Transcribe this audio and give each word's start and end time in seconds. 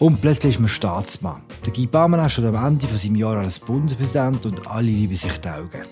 Und 0.00 0.22
plötzlich 0.22 0.54
ist 0.54 0.60
man 0.60 0.68
Staatsmann. 0.68 1.42
Der 1.66 1.74
Guy 1.74 1.86
Parmelin 1.86 2.30
steht 2.30 2.46
am 2.46 2.54
Ende 2.54 2.88
von 2.88 2.96
seinem 2.96 3.16
Jahr 3.16 3.36
als 3.36 3.58
Bundespräsident 3.58 4.46
und 4.46 4.66
alle 4.66 4.90
lieben 4.90 5.14
sich 5.14 5.36
die 5.36 5.48
Augen. 5.48 5.82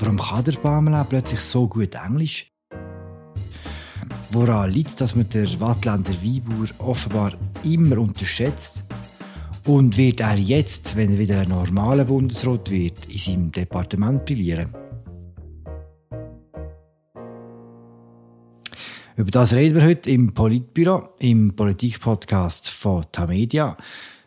Warum 0.00 0.18
kann 0.18 0.42
der 0.42 0.52
Parmelin 0.54 1.06
plötzlich 1.08 1.40
so 1.40 1.68
gut 1.68 1.94
Englisch? 1.94 2.50
Woran 4.32 4.72
liegt 4.72 4.90
es, 4.90 4.96
dass 4.96 5.14
man 5.14 5.28
den 5.28 5.60
Wattländer 5.60 6.10
Weinbauer 6.10 6.66
offenbar 6.78 7.34
immer 7.62 7.98
unterschätzt? 7.98 8.84
Und 9.64 9.96
wird 9.96 10.18
er 10.18 10.38
jetzt, 10.38 10.96
wenn 10.96 11.12
er 11.12 11.18
wieder 11.20 11.40
ein 11.42 11.48
normaler 11.48 12.04
Bundesrat 12.04 12.68
wird, 12.68 13.06
in 13.12 13.18
seinem 13.18 13.52
Departement 13.52 14.24
brillieren? 14.24 14.81
Über 19.14 19.30
das 19.30 19.52
reden 19.52 19.74
wir 19.74 19.84
heute 19.84 20.10
im 20.10 20.32
Politbüro, 20.32 21.10
im 21.18 21.54
Politikpodcast 21.54 22.70
von 22.70 23.04
Tamedia. 23.12 23.76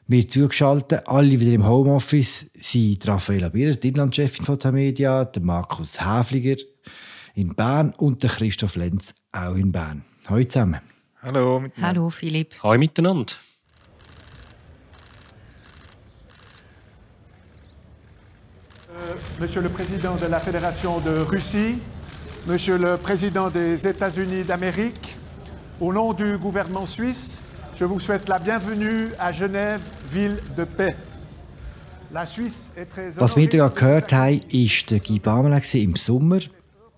Wir 0.05 0.27
zugeschaltet, 0.27 1.07
alle 1.07 1.39
wieder 1.39 1.53
im 1.53 1.67
Homeoffice, 1.67 2.51
sind 2.53 3.07
Raffaella 3.07 3.49
Birrer, 3.49 3.75
die 3.75 3.87
Inlandchefin 3.87 4.45
von 4.45 4.59
Tamedia, 4.59 5.25
der 5.25 5.41
Markus 5.41 5.99
Häfliger 5.99 6.57
in 7.33 7.55
Bern 7.55 7.95
und 7.97 8.21
der 8.21 8.29
Christoph 8.29 8.75
Lenz 8.75 9.15
auch 9.31 9.55
in 9.55 9.71
Bern. 9.71 10.05
Hallo 10.27 10.43
zusammen. 10.43 10.81
Hallo. 11.23 11.63
Hallo 11.81 12.11
Philipp. 12.11 12.53
Hallo 12.61 12.77
miteinander. 12.77 13.33
Euh, 18.89 19.15
Monsieur 19.39 19.63
le 19.63 19.69
Président 19.69 20.15
de 20.15 20.27
la 20.27 20.39
Fédération 20.39 20.99
de 20.99 21.21
Russie, 21.21 21.79
Monsieur 22.47 22.77
le 22.77 22.97
Président 22.97 23.49
des 23.49 23.87
États-Unis 23.87 24.43
d'Amérique, 24.43 25.17
au 25.81 25.91
nom 25.91 26.13
du 26.13 26.37
gouvernement 26.37 26.85
suisse, 26.85 27.41
je 27.75 27.85
vous 27.85 27.99
souhaite 27.99 28.29
la 28.29 28.37
bienvenue 28.37 29.07
à 29.17 29.31
Genève, 29.31 29.81
ville 30.11 30.37
de 30.55 30.63
paix. 30.63 30.95
Was 32.11 32.37
wir 33.35 33.49
hier 33.49 33.69
gehört 33.69 34.13
haben, 34.13 34.41
war 34.41 34.85
der 34.89 34.99
Guy 34.99 35.19
Bamela 35.19 35.59
im 35.73 35.95
Sommer. 35.95 36.39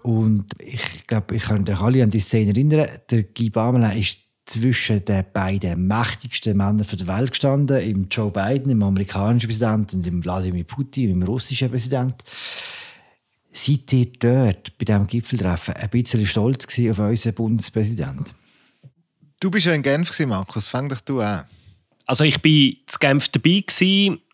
Und 0.04 0.46
ich 0.60 1.08
glaube, 1.08 1.36
ich 1.38 1.44
kann 1.44 1.68
euch 1.68 1.82
alle 1.82 2.04
an 2.04 2.10
die 2.10 2.20
Szene 2.20 2.52
erinnern. 2.52 2.88
Der 3.10 3.24
Guy 3.24 3.50
Bamela 3.50 3.94
ist 3.94 4.20
zwischen 4.46 5.04
den 5.06 5.24
beiden 5.34 5.88
mächtigsten 5.88 6.58
Männern 6.58 6.86
der 6.92 7.08
Welt 7.08 7.32
gestanden, 7.32 7.82
im 7.82 8.08
Joe 8.12 8.32
Biden, 8.32 8.70
im 8.70 8.84
amerikanischen 8.84 9.48
Präsident, 9.48 9.94
und 9.94 10.06
im 10.06 10.24
Wladimir 10.24 10.66
Putin, 10.66 11.10
im 11.10 11.24
russischen 11.24 11.70
Präsident. 11.70 12.16
Seid 13.58 13.92
ihr 13.92 14.06
dort 14.20 14.78
bei 14.78 14.86
diesem 14.86 15.08
Gipfeltreffen 15.08 15.74
ein 15.74 15.90
bisschen 15.90 16.26
stolz 16.28 16.68
auf 16.68 17.00
unseren 17.00 17.34
Bundespräsidenten? 17.34 18.28
Du 19.40 19.50
bist 19.50 19.66
ja 19.66 19.74
in 19.74 19.82
Genf, 19.82 20.12
Markus. 20.28 20.70
Fang 20.70 20.88
doch 20.88 21.02
du 21.02 21.22
an. 21.22 21.46
Also 22.06 22.24
ich 22.24 22.36
war 22.36 22.52
in 22.52 22.78
Genf 23.00 23.30
dabei 23.30 23.64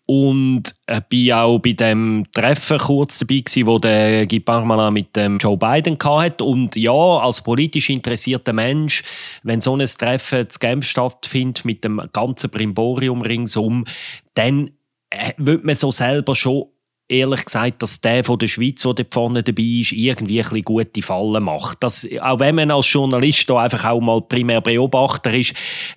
und 0.06 0.64
äh, 0.88 1.02
bin 1.08 1.32
auch 1.32 1.60
bei 1.60 1.72
dem 1.72 2.26
Treffen 2.34 2.78
kurz 2.78 3.20
dabei 3.20 3.40
gewesen, 3.40 3.66
wo 3.66 3.80
der 3.80 4.28
Guy 4.28 4.42
Parmelin 4.42 4.94
mit 4.94 5.16
dem 5.16 5.38
Joe 5.38 5.58
Biden 5.58 5.98
hatte. 6.04 6.44
Und 6.44 6.76
ja, 6.76 6.92
als 6.92 7.42
politisch 7.42 7.90
interessierter 7.90 8.52
Mensch, 8.52 9.04
wenn 9.44 9.62
so 9.62 9.76
ein 9.78 9.86
Treffen 9.86 10.50
zu 10.50 10.60
Genf 10.60 10.86
stattfindet 10.86 11.64
mit 11.64 11.86
dem 11.86 12.02
ganzen 12.12 12.50
Brimborium 12.50 13.22
ringsum, 13.22 13.86
dann 14.34 14.72
äh, 15.10 15.32
wird 15.38 15.64
man 15.64 15.76
so 15.76 15.92
selber 15.92 16.36
schon 16.36 16.66
ehrlich 17.10 17.46
gesagt, 17.46 17.82
dass 17.82 18.00
der 18.02 18.24
von 18.24 18.40
der 18.40 18.48
Schweiz, 18.48 18.82
der 18.82 18.94
da 18.94 19.04
vorne 19.10 19.44
dabei 19.44 19.64
ist, 19.64 19.92
irgendwie 19.92 20.40
ein 20.40 20.44
bisschen 20.44 20.64
gute 20.64 21.02
Fallen 21.02 21.44
macht. 21.44 21.84
Das, 21.84 22.08
auch 22.22 22.40
wenn 22.40 22.56
man 22.56 22.72
als 22.72 22.92
Journalist 22.92 23.50
da 23.50 23.60
einfach 23.60 23.86
auch 23.86 24.00
mal 24.00 24.22
primär 24.22 24.62
Beobachter 24.62 25.34
ist, 25.34 25.54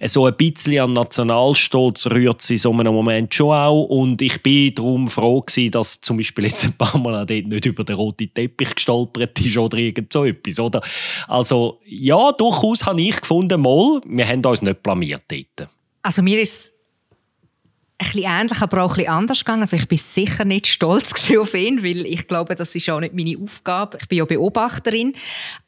so 0.06 0.27
ein 0.27 0.36
bisschen 0.36 0.80
an 0.80 0.92
Nationalstolz 0.92 2.06
rührt 2.06 2.42
es 2.42 2.50
in 2.50 2.58
so 2.58 2.72
einem 2.72 2.92
Moment 2.92 3.32
schon 3.34 3.54
auch. 3.54 3.84
Und 3.84 4.20
ich 4.20 4.42
bin 4.42 4.74
darum 4.74 5.08
froh 5.08 5.42
gewesen, 5.42 5.70
dass 5.70 6.00
zum 6.00 6.16
Beispiel 6.16 6.46
jetzt 6.46 6.64
ein 6.64 6.72
paar 6.72 6.98
Mal 6.98 7.24
dort 7.24 7.46
nicht 7.46 7.66
über 7.66 7.84
den 7.84 7.96
roten 7.96 8.33
Teppich 8.33 8.74
gestolpert 8.74 9.40
ist 9.40 9.56
oder 9.56 9.78
irgend 9.78 10.12
so 10.12 10.24
etwas. 10.24 10.58
Oder? 10.58 10.80
Also 11.28 11.80
ja, 11.86 12.33
durchaus 12.33 12.84
habe 12.84 13.00
ich 13.00 13.20
gefunden, 13.20 13.61
mal, 13.61 14.00
wir 14.06 14.27
haben 14.27 14.45
uns 14.45 14.62
nicht 14.62 14.83
blamiert 14.83 15.22
dort. 15.28 15.70
Also 16.02 16.22
mir 16.22 16.40
ist 16.40 16.76
ein 17.98 18.07
bisschen 18.07 18.30
ähnlich, 18.30 18.61
aber 18.61 18.83
auch 18.83 18.92
ein 18.92 18.96
bisschen 18.96 19.11
anders 19.11 19.39
gegangen. 19.40 19.62
Also 19.62 19.77
ich 19.77 19.89
bin 19.89 19.98
sicher 19.98 20.45
nicht 20.45 20.67
stolz 20.67 21.30
auf 21.39 21.55
ihn, 21.55 21.83
weil 21.83 22.07
ich 22.07 22.29
glaube, 22.29 22.55
das 22.55 22.74
ist 22.74 22.89
auch 22.90 23.01
nicht 23.01 23.14
meine 23.14 23.39
Aufgabe. 23.39 23.98
Ich 24.01 24.08
bin 24.08 24.18
ja 24.18 24.24
Beobachterin. 24.24 25.14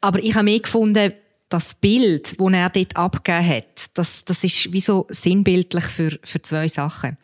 Aber 0.01 0.19
ich 0.19 0.35
habe 0.35 0.45
mir 0.45 0.59
gefunden, 0.59 1.13
das 1.49 1.73
Bild, 1.73 2.39
das 2.39 2.53
er 2.53 2.69
dort 2.69 2.95
abgegeben 2.95 3.47
hat, 3.47 3.89
das, 3.95 4.23
das 4.23 4.43
ist 4.43 4.71
wie 4.71 4.81
so 4.81 5.07
sinnbildlich 5.09 5.85
für, 5.85 6.19
für 6.23 6.41
zwei 6.43 6.67
Sachen. 6.67 7.17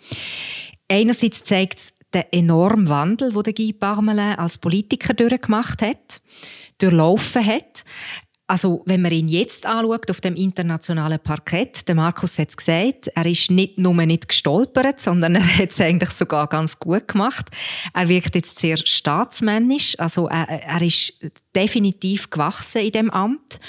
Einerseits 0.87 1.43
zeigt 1.43 1.79
es 1.79 1.93
den 2.11 2.23
enormen 2.31 2.89
Wandel, 2.89 3.31
den 3.31 3.53
Guy 3.53 3.73
Parmelin 3.73 4.35
als 4.35 4.57
Politiker 4.57 5.13
durchgemacht 5.13 5.81
hat, 5.81 6.21
durchlaufen 6.79 7.45
hat. 7.45 7.83
Also, 8.47 8.83
wenn 8.85 9.01
man 9.01 9.11
ihn 9.11 9.27
jetzt 9.27 9.65
anschaut 9.65 10.11
auf 10.11 10.21
dem 10.21 10.35
internationalen 10.35 11.19
Parkett, 11.19 11.87
der 11.87 11.95
Markus 11.95 12.37
hat 12.37 12.49
es 12.49 12.57
gesagt, 12.57 13.07
er 13.15 13.25
ist 13.25 13.49
nicht 13.49 13.79
nur 13.79 13.95
nicht 14.05 14.27
gestolpert, 14.27 14.99
sondern 14.99 15.35
er 15.35 15.57
hat 15.57 15.71
es 15.71 15.81
eigentlich 15.81 16.11
sogar 16.11 16.47
ganz 16.47 16.77
gut 16.77 17.07
gemacht. 17.07 17.47
Er 17.93 18.07
wirkt 18.07 18.35
jetzt 18.35 18.59
sehr 18.59 18.77
staatsmännisch, 18.77 19.99
also 19.99 20.27
er, 20.27 20.47
er 20.47 20.81
ist 20.83 21.25
definitiv 21.55 22.29
gewachsen 22.29 22.81
in 22.81 22.91
dem 22.91 23.09
Amt. 23.09 23.59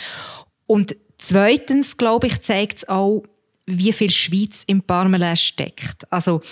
Und 0.66 0.94
zweitens, 1.16 1.96
glaube 1.96 2.26
ich, 2.26 2.42
zeigt 2.42 2.78
es 2.78 2.88
auch, 2.88 3.22
wie 3.64 3.94
viel 3.94 4.10
Schweiz 4.10 4.62
im 4.66 4.82
Parmelin 4.82 5.36
steckt. 5.36 6.10
Also, 6.12 6.42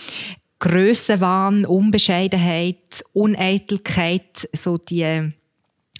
Grössenwahn, 0.60 1.66
Unbescheidenheit, 1.66 3.04
Uneitelkeit, 3.12 4.48
so 4.54 4.78
die 4.78 5.34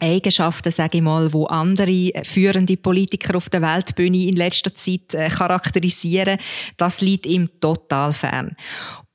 Eigenschaften, 0.01 0.73
sage 0.73 0.99
ich 0.99 1.05
mal, 1.05 1.33
wo 1.33 1.47
andere 1.47 2.13
führende 2.25 2.77
Politiker 2.77 3.37
auf 3.37 3.49
der 3.49 3.63
Weltbühne 3.63 4.27
in 4.27 4.37
letzter 4.37 4.75
Zeit 4.75 5.15
äh, 5.15 5.29
charakterisieren, 5.29 6.39
das 6.77 7.01
liegt 7.01 7.27
ihm 7.27 7.49
total 7.61 8.13
fern. 8.13 8.57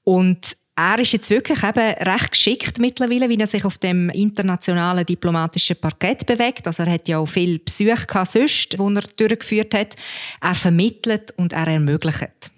Und 0.03 0.55
er 0.75 0.97
ist 0.99 1.11
jetzt 1.11 1.29
wirklich 1.29 1.61
eben 1.61 1.77
recht 1.77 2.31
geschickt 2.31 2.79
mittlerweile, 2.79 3.27
wie 3.27 3.37
er 3.37 3.47
sich 3.47 3.65
auf 3.65 3.77
dem 3.77 4.09
internationalen 4.11 5.05
diplomatischen 5.05 5.75
Parkett 5.75 6.25
bewegt. 6.25 6.65
Also 6.67 6.83
er 6.83 6.93
hat 6.93 7.09
ja 7.09 7.17
auch 7.17 7.25
viel 7.25 7.59
Psyche 7.59 8.05
gehabt, 8.07 8.31
sonst, 8.31 8.73
die 8.73 8.77
er 8.77 9.01
durchgeführt 9.17 9.73
hat. 9.73 9.97
Er 10.39 10.55
vermittelt 10.55 11.33
und 11.35 11.51
er 11.51 11.67
ermöglicht. 11.67 12.51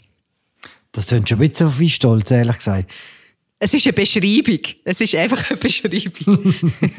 Das 0.91 1.07
klingt 1.07 1.29
schon 1.29 1.41
ein 1.41 1.49
bisschen 1.49 1.79
wie 1.79 1.89
stolz, 1.89 2.29
ehrlich 2.29 2.57
gesagt. 2.57 2.91
Es 3.63 3.75
ist 3.75 3.85
eine 3.85 3.94
Beschreibung. 3.94 4.59
Es 4.83 4.99
ist 5.01 5.13
einfach 5.13 5.47
eine 5.47 5.57
Beschreibung. 5.57 6.55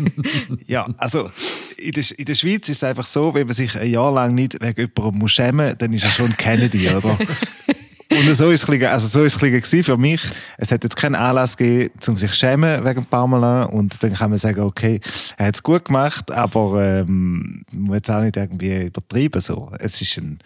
ja, 0.69 0.89
also 0.97 1.29
in 1.77 1.91
der, 1.91 2.05
in 2.17 2.25
der 2.25 2.35
Schweiz 2.35 2.69
ist 2.69 2.77
es 2.77 2.85
einfach 2.85 3.05
so, 3.05 3.35
wenn 3.35 3.49
man 3.49 3.55
sich 3.55 3.75
ein 3.77 3.91
Jahr 3.91 4.13
lang 4.13 4.33
nicht 4.37 4.63
wegen 4.63 4.93
jemandem 4.95 5.19
muss 5.19 5.33
schämen 5.33 5.75
dann 5.77 5.93
ist 5.93 6.05
er 6.05 6.11
schon 6.11 6.37
Kennedy, 6.37 6.89
oder? 6.89 7.19
Und 8.11 8.33
so 8.37 8.51
ist 8.51 8.69
es, 8.69 8.83
also 8.85 9.09
so 9.09 9.25
ist 9.25 9.43
es 9.43 9.87
für 9.87 9.97
mich. 9.97 10.21
Es 10.57 10.71
hat 10.71 10.85
jetzt 10.85 10.95
keinen 10.95 11.17
Anlass 11.17 11.57
gegeben, 11.57 11.91
um 12.07 12.17
sich 12.17 12.31
zu 12.31 12.37
schämen 12.37 12.85
wegen 12.85 13.07
Pamela. 13.07 13.65
Und 13.65 14.01
dann 14.01 14.13
kann 14.13 14.31
man 14.31 14.39
sagen, 14.39 14.61
okay, 14.61 15.01
er 15.39 15.47
hat 15.47 15.57
es 15.57 15.63
gut 15.65 15.87
gemacht, 15.87 16.31
aber 16.31 16.81
ähm, 16.81 17.65
man 17.73 17.83
muss 17.83 17.97
jetzt 17.97 18.11
auch 18.11 18.21
nicht 18.21 18.37
irgendwie 18.37 18.85
übertreiben. 18.85 19.41
So. 19.41 19.73
Es 19.81 20.01
ist 20.01 20.17
ein, 20.19 20.39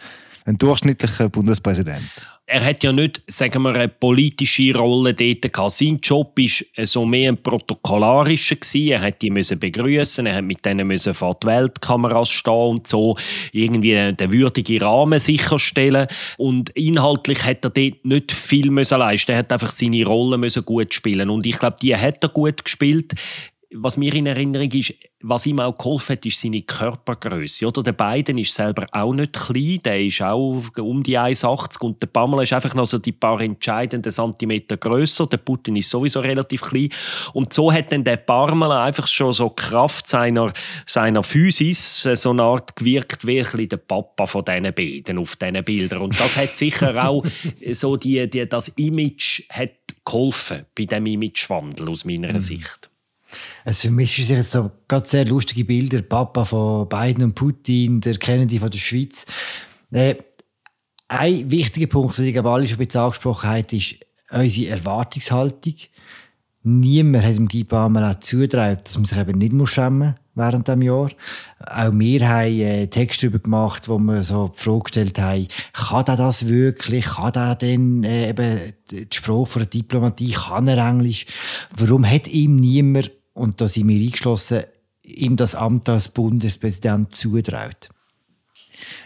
ein 0.47 0.57
durchschnittlicher 0.57 1.29
Bundespräsident 1.29 2.11
er 2.49 2.65
hat 2.65 2.85
ja 2.85 2.93
nicht, 2.93 3.23
sagen 3.27 3.63
wir, 3.63 3.75
eine 3.75 3.89
politische 3.89 4.73
Rolle 4.73 5.15
dort 5.15 5.53
gehabt. 5.53 5.73
Sein 5.73 5.99
Job 6.01 6.39
war 6.39 6.87
so 6.87 7.05
mehr 7.05 7.33
ein 7.33 7.43
protokollarischer 7.43 8.55
gewesen. 8.55 8.89
Er 8.89 9.01
hat 9.01 9.21
die 9.21 9.31
müssen 9.31 9.59
begrüßen, 9.59 10.27
er 10.27 10.37
hat 10.37 10.45
mit 10.45 10.65
denen 10.65 10.87
müssen 10.87 11.13
vor 11.13 11.37
die 11.43 11.49
Weltkameras 11.49 12.31
stehen 12.31 12.53
und 12.53 12.87
so 12.87 13.17
irgendwie 13.51 14.13
den 14.13 14.33
würdigen 14.33 14.81
Rahmen 14.81 15.19
sicherstellen. 15.19 16.07
Und 16.39 16.71
inhaltlich 16.71 17.45
hat 17.45 17.65
er 17.65 17.71
dort 17.71 18.05
nicht 18.05 18.31
viel 18.31 18.71
müssen 18.71 18.99
leisten. 18.99 19.33
Er 19.33 19.39
hat 19.39 19.53
einfach 19.53 19.71
seine 19.71 20.07
Rolle 20.07 20.39
müssen 20.39 20.65
gut 20.65 20.95
spielen 20.95 21.31
und 21.31 21.45
ich 21.47 21.59
glaube, 21.59 21.77
die 21.83 21.97
hat 21.97 22.23
er 22.23 22.29
gut 22.29 22.65
gespielt 22.65 23.13
was 23.73 23.97
mir 23.97 24.15
in 24.15 24.27
Erinnerung 24.27 24.71
ist, 24.71 24.95
was 25.23 25.45
ihm 25.47 25.59
auch 25.59 25.77
geholfen 25.77 26.13
hat, 26.13 26.27
ist 26.27 26.41
seine 26.41 26.63
Körpergröße. 26.63 27.67
Oder 27.67 27.83
der 27.83 27.93
Biden 27.93 28.39
ist 28.39 28.55
selber 28.55 28.87
auch 28.93 29.13
nicht 29.13 29.33
klein, 29.33 29.81
der 29.85 30.01
ist 30.01 30.23
auch 30.23 30.63
um 30.79 31.03
die 31.03 31.19
1,80 31.19 31.81
und 31.81 32.03
der 32.03 32.07
Pamela 32.07 32.43
ist 32.43 32.53
einfach 32.53 32.75
noch 32.75 32.87
so 32.87 32.99
die 32.99 33.13
paar 33.13 33.41
entscheidenden 33.41 34.13
Zentimeter 34.13 34.77
größer. 34.77 35.27
Der 35.27 35.39
Putin 35.39 35.77
ist 35.77 35.91
sowieso 35.91 36.21
relativ 36.21 36.63
klein 36.63 36.91
und 37.33 37.53
so 37.53 37.73
hat 37.73 37.91
dann 37.93 38.05
der 38.05 38.19
Pamela 38.19 38.85
einfach 38.85 39.09
schon 39.09 39.33
so 39.33 39.51
Kraft 39.51 40.07
seiner 40.07 40.53
seiner 40.87 41.23
Physis 41.23 42.03
so 42.03 42.31
eine 42.31 42.43
Art 42.43 42.77
gewirkt 42.77 43.27
wie 43.27 43.41
ein 43.41 43.69
der 43.69 43.77
Papa 43.79 44.27
von 44.27 44.45
diesen 44.45 44.73
beiden 44.75 45.19
auf 45.19 45.37
diesen 45.37 45.65
Bildern 45.65 46.03
und 46.03 46.21
das 46.21 46.37
hat 46.37 46.57
sicher 46.57 47.05
auch 47.09 47.25
so 47.73 47.97
die, 47.97 48.29
die 48.31 48.49
das 48.49 48.69
Image 48.77 49.43
hat 49.51 49.71
geholfen 50.05 50.67
bei 50.75 50.85
dem 50.85 51.07
Imagewandel 51.07 51.89
aus 51.91 52.05
meiner 52.05 52.33
mhm. 52.33 52.39
Sicht. 52.39 52.91
Es 53.65 53.81
vermischen 53.81 54.25
sich 54.25 54.37
jetzt 54.37 54.53
so 54.53 54.71
ganz 54.89 55.11
sehr 55.11 55.25
lustige 55.25 55.65
Bilder. 55.65 56.03
Papa 56.03 56.45
von 56.45 56.89
Biden 56.89 57.25
und 57.25 57.35
Putin, 57.35 58.01
der 58.01 58.17
Kennedy 58.17 58.59
von 58.59 58.71
der 58.71 58.79
Schweiz. 58.79 59.27
Äh, 59.93 60.17
Ein 61.09 61.51
wichtiger 61.51 61.87
Punkt, 61.87 62.19
den 62.19 62.27
ich 62.27 62.39
alle 62.39 62.67
schon 62.67 62.79
ein 62.79 62.87
bisschen 62.87 63.01
angesprochen 63.01 63.49
haben, 63.49 63.67
ist 63.71 63.97
unsere 64.31 64.73
Erwartungshaltung. 64.73 65.75
Niemand 66.63 67.25
hat 67.25 67.37
dem 67.37 67.47
Guy 67.47 67.63
Pamela 67.63 68.21
zugetraut, 68.21 68.81
dass 68.85 68.97
man 68.97 69.05
sich 69.05 69.17
eben 69.17 69.39
nicht 69.39 69.69
schämen 69.69 69.99
muss 69.99 70.15
während 70.35 70.67
dem 70.67 70.83
Jahr. 70.83 71.11
Auch 71.61 71.93
wir 71.93 72.29
haben 72.29 72.61
äh, 72.61 72.87
Texte 72.89 73.27
darüber 73.27 73.43
gemacht, 73.43 73.89
wo 73.89 73.99
wir 73.99 74.25
so 74.25 74.49
die 74.49 74.63
Frage 74.63 74.83
gestellt 74.83 75.19
haben, 75.21 75.49
kann 75.73 76.05
er 76.07 76.17
das 76.17 76.49
wirklich? 76.49 77.05
Kann 77.05 77.35
er 77.35 77.55
denn 77.55 78.03
äh, 78.03 78.31
eben 78.31 78.73
die 78.91 79.07
Sprache 79.13 79.61
der 79.61 79.67
Diplomatie? 79.67 80.33
Kann 80.33 80.69
er 80.69 80.79
Englisch? 80.79 81.27
Warum 81.77 82.05
hat 82.05 82.29
ihm 82.29 82.57
niemand, 82.57 83.13
und 83.37 83.61
da 83.61 83.69
sind 83.69 83.89
wir 83.89 84.01
eingeschlossen, 84.01 84.63
ihm 85.03 85.37
das 85.37 85.55
Amt 85.55 85.89
als 85.89 86.09
Bundespräsident 86.09 87.15
zutraut? 87.15 87.91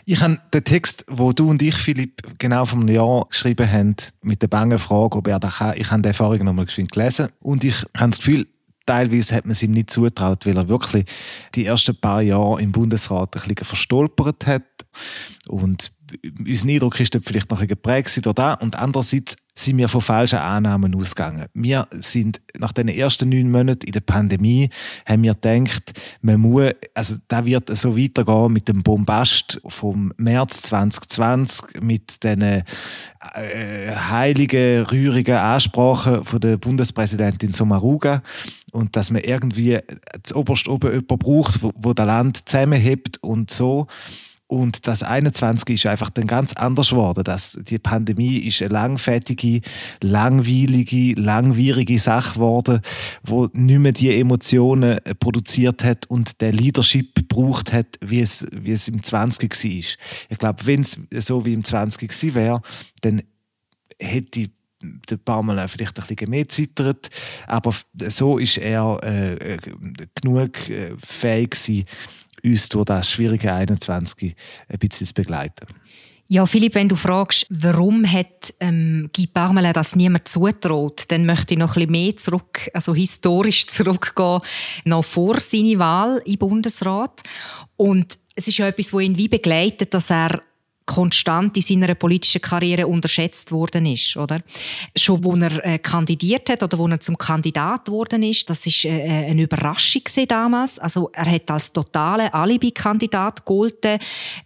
Ich 0.04 0.20
habe 0.20 0.38
den 0.52 0.64
Text, 0.64 1.04
wo 1.08 1.32
du 1.32 1.50
und 1.50 1.62
ich, 1.62 1.76
Philipp, 1.76 2.22
genau 2.38 2.64
vom 2.64 2.86
Jahr 2.88 3.26
geschrieben 3.28 3.70
haben, 3.70 3.96
mit 4.22 4.42
der 4.42 4.48
bangen 4.48 4.78
Frage, 4.78 5.18
ob 5.18 5.28
er 5.28 5.38
das 5.38 5.58
kann. 5.58 5.74
Ich 5.76 5.90
habe 5.90 6.02
die 6.02 6.08
Erfahrung 6.08 6.44
nochmal 6.44 6.66
gelesen. 6.66 7.28
Und 7.40 7.64
ich 7.64 7.84
habe 7.96 8.10
das 8.10 8.18
Gefühl, 8.18 8.46
teilweise 8.86 9.34
hat 9.34 9.44
man 9.44 9.52
es 9.52 9.62
ihm 9.62 9.72
nicht 9.72 9.90
zutraut, 9.90 10.46
weil 10.46 10.56
er 10.56 10.68
wirklich 10.68 11.04
die 11.54 11.66
ersten 11.66 11.96
paar 11.96 12.22
Jahre 12.22 12.60
im 12.60 12.72
Bundesrat 12.72 13.36
ein 13.36 13.42
bisschen 13.42 13.64
verstolpert 13.64 14.46
hat. 14.46 14.64
Und 15.48 15.92
unser 16.38 16.68
Eindruck 16.68 17.00
ist 17.00 17.14
dort 17.14 17.24
vielleicht 17.24 17.50
noch 17.50 17.60
ein 17.60 17.68
geprägt 17.68 18.24
durch 18.24 18.34
das. 18.34 18.56
Und 18.60 18.76
andererseits 18.76 19.36
sind 19.54 19.78
wir 19.78 19.88
von 19.88 20.00
falschen 20.00 20.38
Annahmen 20.38 20.94
ausgegangen. 20.94 21.46
Wir 21.54 21.86
sind 21.90 22.40
nach 22.58 22.72
den 22.72 22.88
ersten 22.88 23.28
neun 23.28 23.50
Monaten 23.50 23.86
in 23.86 23.92
der 23.92 24.00
Pandemie, 24.00 24.70
haben 25.06 25.22
wir 25.22 25.34
gedacht, 25.34 25.92
man 26.22 26.40
muss, 26.40 26.72
also 26.94 27.16
da 27.28 27.44
wird 27.44 27.74
so 27.76 27.96
weitergehen 27.96 28.52
mit 28.52 28.68
dem 28.68 28.82
Bombast 28.82 29.60
vom 29.66 30.12
März 30.16 30.62
2020, 30.62 31.82
mit 31.82 32.22
den 32.24 32.40
äh, 32.42 32.62
heiligen, 33.94 34.84
rührigen 34.84 35.36
Ansprachen 35.36 36.24
von 36.24 36.40
der 36.40 36.56
Bundespräsidentin 36.56 37.52
Sommaruga 37.52 38.22
und 38.72 38.96
dass 38.96 39.10
man 39.10 39.22
irgendwie 39.22 39.78
das 40.22 40.34
oberst 40.34 40.68
oben 40.68 40.90
jemanden 40.90 41.18
braucht, 41.18 41.62
wo, 41.62 41.72
wo 41.74 41.92
das 41.92 42.06
Land 42.06 42.48
zusammenhebt 42.48 43.18
und 43.22 43.50
so. 43.50 43.86
Und 44.50 44.88
das 44.88 45.04
21 45.04 45.76
ist 45.76 45.86
einfach 45.86 46.10
dann 46.10 46.26
ganz 46.26 46.54
anders 46.54 46.90
geworden. 46.90 47.22
Das, 47.22 47.56
die 47.68 47.78
Pandemie 47.78 48.38
ist 48.38 48.60
eine 48.60 48.70
langfettige, 48.70 49.60
langweilige, 50.00 51.14
langwierige 51.14 52.00
Sache 52.00 52.34
geworden, 52.34 52.80
wo 53.22 53.48
nicht 53.52 53.78
mehr 53.78 53.92
die 53.92 54.12
Emotionen 54.12 54.98
produziert 55.20 55.84
hat 55.84 56.10
und 56.10 56.40
der 56.40 56.50
Leadership 56.50 57.14
gebraucht 57.14 57.72
hat, 57.72 57.96
wie 58.00 58.22
es, 58.22 58.44
wie 58.50 58.72
es 58.72 58.88
im 58.88 59.04
20 59.04 59.54
war. 59.54 59.70
Ich 60.30 60.38
glaube, 60.38 60.66
wenn 60.66 60.80
es 60.80 60.98
so 61.24 61.44
wie 61.44 61.52
im 61.52 61.62
20 61.62 62.10
gewesen 62.10 62.34
wäre, 62.34 62.60
dann 63.02 63.22
hätte 64.00 64.50
der 64.82 65.16
Pamela 65.18 65.68
vielleicht 65.68 65.96
ein 66.00 66.06
bisschen 66.08 66.30
mehr 66.30 66.48
zittert, 66.48 67.08
aber 67.46 67.72
so 68.08 68.38
ist 68.38 68.58
er 68.58 68.98
äh, 69.04 69.58
genug 70.20 70.68
äh, 70.70 70.96
fähig 70.98 71.50
gewesen, 71.50 71.84
uns 72.44 72.68
durch 72.68 72.86
das 72.86 73.10
schwierige 73.10 73.52
21 73.52 74.34
ein 74.68 74.78
bisschen 74.78 75.06
zu 75.06 75.14
begleiten. 75.14 75.66
Ja, 76.32 76.46
Philipp, 76.46 76.76
wenn 76.76 76.88
du 76.88 76.94
fragst, 76.94 77.44
warum 77.50 78.06
hat 78.06 78.54
ähm, 78.60 79.10
Guy 79.12 79.26
Parmelin 79.26 79.72
das 79.72 79.96
niemand 79.96 80.28
zutraut, 80.28 81.02
dann 81.08 81.26
möchte 81.26 81.54
ich 81.54 81.58
noch 81.58 81.70
ein 81.70 81.86
bisschen 81.86 81.90
mehr 81.90 82.16
zurück, 82.16 82.70
also 82.72 82.94
historisch 82.94 83.66
zurückgehen, 83.66 84.40
noch 84.84 85.04
vor 85.04 85.40
seiner 85.40 85.80
Wahl 85.80 86.22
im 86.24 86.38
Bundesrat. 86.38 87.22
Und 87.76 88.16
es 88.36 88.46
ist 88.46 88.58
ja 88.58 88.68
etwas, 88.68 88.92
wo 88.92 89.00
ihn 89.00 89.18
wie 89.18 89.26
begleitet, 89.26 89.92
dass 89.92 90.10
er 90.10 90.40
konstant 90.90 91.56
in 91.56 91.62
seiner 91.62 91.94
politischen 91.94 92.40
Karriere 92.40 92.88
unterschätzt 92.88 93.52
worden 93.52 93.86
ist, 93.86 94.16
oder? 94.16 94.40
Schon, 94.96 95.22
wo 95.22 95.36
er 95.36 95.64
äh, 95.64 95.78
kandidiert 95.78 96.50
hat 96.50 96.64
oder 96.64 96.78
wo 96.78 96.88
er 96.88 96.98
zum 96.98 97.16
Kandidat 97.16 97.88
worden 97.88 98.24
ist, 98.24 98.50
das 98.50 98.66
ist 98.66 98.84
äh, 98.84 98.98
äh 98.98 99.30
eine 99.30 99.42
Überraschung 99.42 100.02
damals. 100.26 100.80
Also 100.80 101.10
er 101.12 101.30
hat 101.30 101.48
als 101.48 101.72
totale 101.72 102.34
Alibi-Kandidat 102.34 103.46
gegolten. 103.46 104.00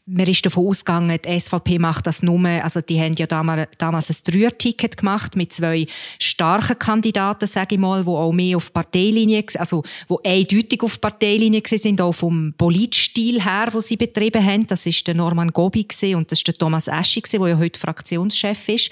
Man 0.05 0.27
ist 0.27 0.45
davon 0.45 0.67
ausgegangen, 0.67 1.19
die 1.25 1.41
SVP 1.41 1.79
macht 1.79 2.07
das 2.07 2.23
nur, 2.23 2.47
also 2.47 2.83
die 2.83 3.01
haben 3.01 3.15
ja 3.15 3.27
damals, 3.27 3.69
damals 3.79 4.11
ein 4.11 4.17
Dreier-Ticket 4.31 4.99
gemacht 4.99 5.37
mit 5.37 5.51
zwei 5.55 5.87
starken 6.19 6.79
Kandidaten, 6.79 7.47
sage 7.47 7.77
ich 7.77 7.81
mal, 7.81 8.05
wo 8.05 8.19
auch 8.19 8.33
mehr 8.33 8.59
auf 8.59 8.71
Parteilinie, 8.71 9.47
also 9.55 9.83
wo 10.09 10.21
eindeutig 10.23 10.83
auf 10.83 11.01
Parteilinie 11.01 11.63
sind, 11.65 12.03
auch 12.03 12.13
vom 12.13 12.53
Politstil 12.59 13.43
her, 13.43 13.69
wo 13.73 13.81
sie 13.81 13.97
betrieben 13.97 14.45
haben. 14.45 14.67
Das 14.67 14.85
ist 14.85 15.07
der 15.07 15.15
Norman 15.15 15.51
Gobi 15.51 15.87
und 16.15 16.34
das 16.35 16.41
war 16.41 16.53
der 16.53 16.59
Thomas 16.59 16.89
Eschi, 16.89 17.23
der 17.23 17.49
ja 17.49 17.59
heute 17.59 17.79
Fraktionschef 17.79 18.69
ist. 18.69 18.91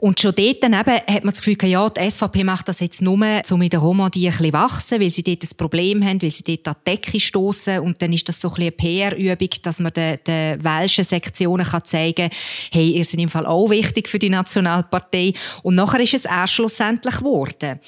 Und 0.00 0.20
schon 0.20 0.32
dort 0.32 0.62
eben 0.62 0.74
hat 0.76 1.24
man 1.24 1.32
das 1.32 1.42
Gefühl, 1.42 1.56
ja, 1.68 1.90
die 1.90 2.08
SVP 2.08 2.44
macht 2.44 2.68
das 2.68 2.78
jetzt 2.78 3.02
nur, 3.02 3.18
um 3.50 3.62
in 3.62 3.68
der 3.68 3.80
Romandie 3.80 4.26
ein 4.26 4.30
bisschen 4.30 4.52
wachsen, 4.52 5.00
weil 5.00 5.10
sie 5.10 5.24
dort 5.24 5.42
ein 5.42 5.56
Problem 5.56 6.04
haben, 6.04 6.22
weil 6.22 6.30
sie 6.30 6.44
dort 6.44 6.68
an 6.68 6.76
die 6.86 6.90
Decke 6.92 7.18
stoßen 7.18 7.80
und 7.80 8.00
dann 8.00 8.12
ist 8.12 8.28
das 8.28 8.40
so 8.40 8.48
ein 8.48 8.54
bisschen 8.54 8.74
eine 8.78 9.10
PR-Übung, 9.10 9.48
dass 9.62 9.80
man 9.80 9.92
den, 9.92 10.18
den 10.24 10.62
welschen 10.62 11.02
Sektionen 11.02 11.66
kann 11.66 11.84
zeigen 11.84 12.30
kann, 12.30 12.38
hey, 12.70 12.90
ihr 12.92 13.04
seid 13.04 13.18
im 13.18 13.28
Fall 13.28 13.44
auch 13.44 13.70
wichtig 13.70 14.08
für 14.08 14.20
die 14.20 14.30
Nationalpartei. 14.30 15.32
Und 15.64 15.74
nachher 15.74 16.00
ist 16.00 16.14
es 16.14 16.26
erst 16.26 16.52
schlussendlich 16.52 17.16
geworden. 17.16 17.80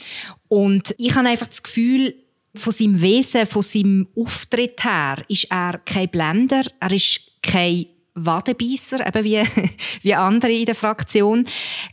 Und 0.48 0.92
ich 0.98 1.14
habe 1.14 1.28
einfach 1.28 1.46
das 1.46 1.62
Gefühl, 1.62 2.12
von 2.56 2.72
seinem 2.72 3.00
Wesen, 3.00 3.46
von 3.46 3.62
seinem 3.62 4.08
Auftritt 4.16 4.82
her, 4.82 5.18
ist 5.28 5.46
er 5.48 5.78
kein 5.84 6.08
Blender, 6.08 6.62
er 6.80 6.90
ist 6.90 7.20
kein 7.40 7.86
Wadenbeißer, 8.14 9.06
eben 9.06 9.24
wie, 9.24 9.42
wie 10.02 10.14
andere 10.14 10.52
in 10.52 10.66
der 10.66 10.74
Fraktion. 10.74 11.46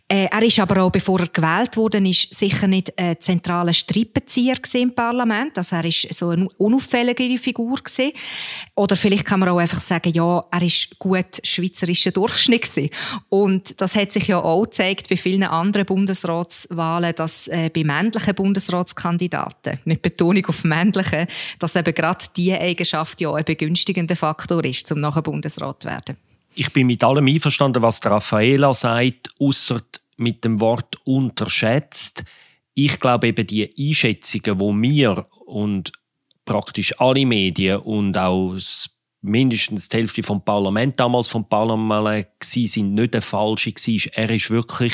Äh, 0.07 0.25
er 0.31 0.41
ist 0.41 0.59
aber 0.59 0.83
auch, 0.83 0.91
bevor 0.91 1.19
er 1.19 1.27
gewählt 1.27 1.75
wurde, 1.75 1.97
ist 2.07 2.33
sicher 2.33 2.67
nicht 2.67 2.97
ein 2.97 3.19
zentraler 3.19 3.73
Strippenzieher 3.73 4.55
im 4.73 4.95
Parlament. 4.95 5.57
Also 5.57 5.75
er 5.75 5.85
ist 5.85 6.13
so 6.13 6.29
eine 6.29 6.47
unauffällige 6.57 7.37
Figur 7.37 7.75
gewesen. 7.75 8.13
Oder 8.75 8.95
vielleicht 8.95 9.25
kann 9.25 9.41
man 9.41 9.49
auch 9.49 9.57
einfach 9.57 9.81
sagen, 9.81 10.13
ja, 10.13 10.45
er 10.49 10.61
ist 10.61 10.97
gut 10.97 11.41
schweizerischer 11.43 12.11
Durchschnitt 12.11 12.63
gewesen. 12.63 12.89
Und 13.29 13.79
das 13.81 13.95
hat 13.95 14.11
sich 14.11 14.27
ja 14.27 14.39
auch 14.39 14.63
gezeigt 14.63 15.09
bei 15.09 15.17
vielen 15.17 15.43
anderen 15.43 15.85
Bundesratswahlen, 15.85 17.13
dass 17.15 17.47
äh, 17.49 17.69
bei 17.73 17.83
männlichen 17.83 18.35
Bundesratskandidaten, 18.35 19.79
mit 19.85 20.01
Betonung 20.01 20.45
auf 20.45 20.63
männlichen, 20.63 21.27
dass 21.59 21.75
eben 21.75 21.93
gerade 21.93 22.25
diese 22.35 22.59
Eigenschaft 22.59 23.19
ja 23.19 23.33
ein 23.33 23.43
begünstigender 23.43 24.15
Faktor 24.15 24.63
ist, 24.63 24.89
um 24.91 25.01
nachher 25.01 25.21
Bundesrat 25.21 25.83
zu 25.83 25.89
werden. 25.89 26.06
Ich 26.59 26.73
bin 26.73 26.87
mit 26.87 27.03
allem 27.03 27.27
einverstanden, 27.27 27.83
was 27.83 28.03
Raffaela 28.03 28.73
sagt, 28.73 29.29
außer 29.39 29.79
mit 30.17 30.43
dem 30.43 30.59
Wort 30.59 30.95
unterschätzt. 31.05 32.23
Ich 32.73 32.99
glaube 32.99 33.27
eben 33.27 33.45
die 33.45 33.69
Einschätzungen, 33.77 34.59
wo 34.59 34.73
wir 34.73 35.27
und 35.45 35.91
praktisch 36.45 36.99
alle 36.99 37.27
Medien 37.27 37.77
und 37.77 38.17
auch 38.17 38.57
mindestens 39.21 39.87
die 39.89 39.97
Hälfte 39.97 40.23
vom 40.23 40.43
Parlament 40.43 40.99
damals 40.99 41.27
vom 41.27 41.47
Parlament 41.47 42.33
sind 42.41 42.95
nicht 42.95 43.13
der 43.13 43.21
falsche. 43.21 43.73
Er 44.13 44.29
ist 44.31 44.49
wirklich 44.49 44.93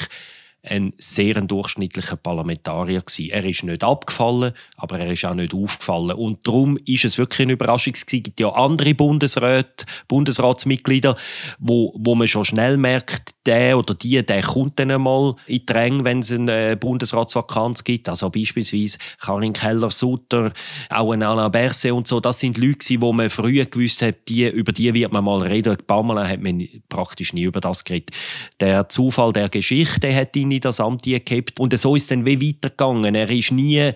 ein 0.63 0.93
sehr 0.97 1.33
durchschnittlicher 1.41 2.15
Parlamentarier 2.15 3.01
gewesen. 3.01 3.31
Er 3.31 3.43
ist 3.43 3.63
nicht 3.63 3.83
abgefallen, 3.83 4.53
aber 4.77 4.99
er 4.99 5.11
ist 5.11 5.25
auch 5.25 5.33
nicht 5.33 5.53
aufgefallen. 5.53 6.11
Und 6.11 6.47
darum 6.47 6.77
ist 6.85 7.03
es 7.03 7.17
wirklich 7.17 7.41
eine 7.41 7.53
Überraschung 7.53 7.93
Es 7.93 8.05
gibt 8.05 8.39
ja 8.39 8.49
andere 8.49 8.95
Bundesräte, 8.95 9.85
Bundesratsmitglieder, 10.07 11.17
wo, 11.59 11.93
wo 11.97 12.15
man 12.15 12.27
schon 12.27 12.45
schnell 12.45 12.77
merkt, 12.77 13.32
der 13.45 13.77
oder 13.77 13.93
die, 13.93 14.25
der 14.25 14.41
kommt 14.41 14.79
dann 14.79 14.91
einmal 14.91 15.35
in 15.47 15.65
die 15.65 15.73
Ränge, 15.73 16.03
wenn 16.03 16.19
es 16.19 16.31
eine 16.31 16.77
Bundesratsvakanz 16.77 17.83
gibt. 17.83 18.07
Also 18.09 18.29
beispielsweise 18.29 18.97
Karin 19.19 19.53
Keller-Sutter, 19.53 20.53
auch 20.89 21.11
ein 21.11 21.23
Alain 21.23 21.51
Berset 21.51 21.91
und 21.91 22.07
so. 22.07 22.19
Das 22.19 22.39
sind 22.39 22.57
Leute, 22.57 22.85
die 22.85 22.97
man 22.97 23.29
früher 23.29 23.65
gewusst 23.65 24.01
hat, 24.01 24.27
die, 24.29 24.47
über 24.47 24.71
die 24.71 24.93
wird 24.93 25.11
man 25.11 25.23
mal 25.23 25.41
reden. 25.41 25.77
Pamela 25.85 26.27
hat 26.27 26.41
man 26.41 26.67
praktisch 26.89 27.33
nie 27.33 27.43
über 27.43 27.59
das 27.59 27.83
geredet. 27.83 28.11
Der 28.59 28.87
Zufall 28.89 29.33
der 29.33 29.49
Geschichte 29.49 30.13
hat 30.15 30.35
ihn 30.35 30.51
in 30.51 30.61
das 30.61 30.79
Amt 30.79 31.03
gehabt. 31.03 31.59
Und 31.59 31.77
so 31.77 31.95
ist 31.95 32.03
es 32.03 32.07
dann 32.09 32.25
wie 32.25 32.41
weitergegangen. 32.41 33.15
Er 33.15 33.29
ist 33.29 33.51
nie 33.51 33.91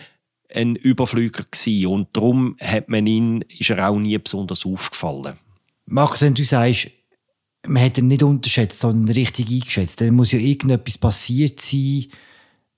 ein 0.53 0.75
Überflüger 0.75 1.43
gewesen. 1.43 1.87
und 1.87 2.07
darum 2.13 2.55
hat 2.61 2.89
man 2.89 3.05
ihn, 3.05 3.41
ist 3.59 3.69
er 3.69 3.89
auch 3.89 3.99
nie 3.99 4.17
besonders 4.17 4.65
aufgefallen. 4.65 5.37
Max, 5.85 6.21
wenn 6.21 6.33
du 6.33 6.43
sagst, 6.43 6.89
man 7.67 7.83
hat 7.83 7.97
ihn 7.97 8.07
nicht 8.07 8.23
unterschätzt, 8.23 8.79
sondern 8.79 9.15
richtig 9.15 9.49
eingeschätzt, 9.49 10.01
dann 10.01 10.15
muss 10.15 10.31
ja 10.31 10.39
irgendetwas 10.39 10.97
passiert 10.97 11.61
sein 11.61 12.07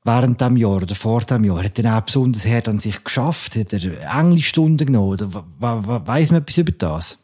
während 0.04 0.42
dem 0.42 0.58
Jahr 0.58 0.78
oder 0.78 0.96
vor 0.96 1.22
dem 1.22 1.44
Jahr. 1.44 1.64
Hat 1.64 1.80
er 1.80 1.98
auch 1.98 2.02
besonders 2.02 2.46
hart 2.46 2.68
an 2.68 2.80
sich 2.80 3.04
geschafft? 3.04 3.56
Hat 3.56 3.74
er 3.74 4.18
Englischstunden 4.18 4.88
genommen? 4.88 5.14
Oder 5.14 5.46
weiss 5.60 6.32
man 6.32 6.42
etwas 6.42 6.58
über 6.58 6.72
das? 6.72 7.18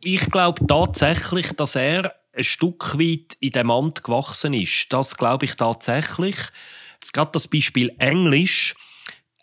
Ich 0.00 0.30
glaube 0.30 0.66
tatsächlich, 0.66 1.52
dass 1.52 1.76
er 1.76 2.14
ein 2.32 2.44
Stück 2.44 2.98
weit 2.98 3.36
in 3.40 3.50
dem 3.50 3.70
Amt 3.70 4.04
gewachsen 4.04 4.54
ist. 4.54 4.86
Das 4.90 5.16
glaube 5.16 5.46
ich 5.46 5.56
tatsächlich. 5.56 6.36
Jetzt 6.94 7.12
gerade 7.12 7.32
das 7.32 7.48
Beispiel 7.48 7.92
Englisch. 7.98 8.74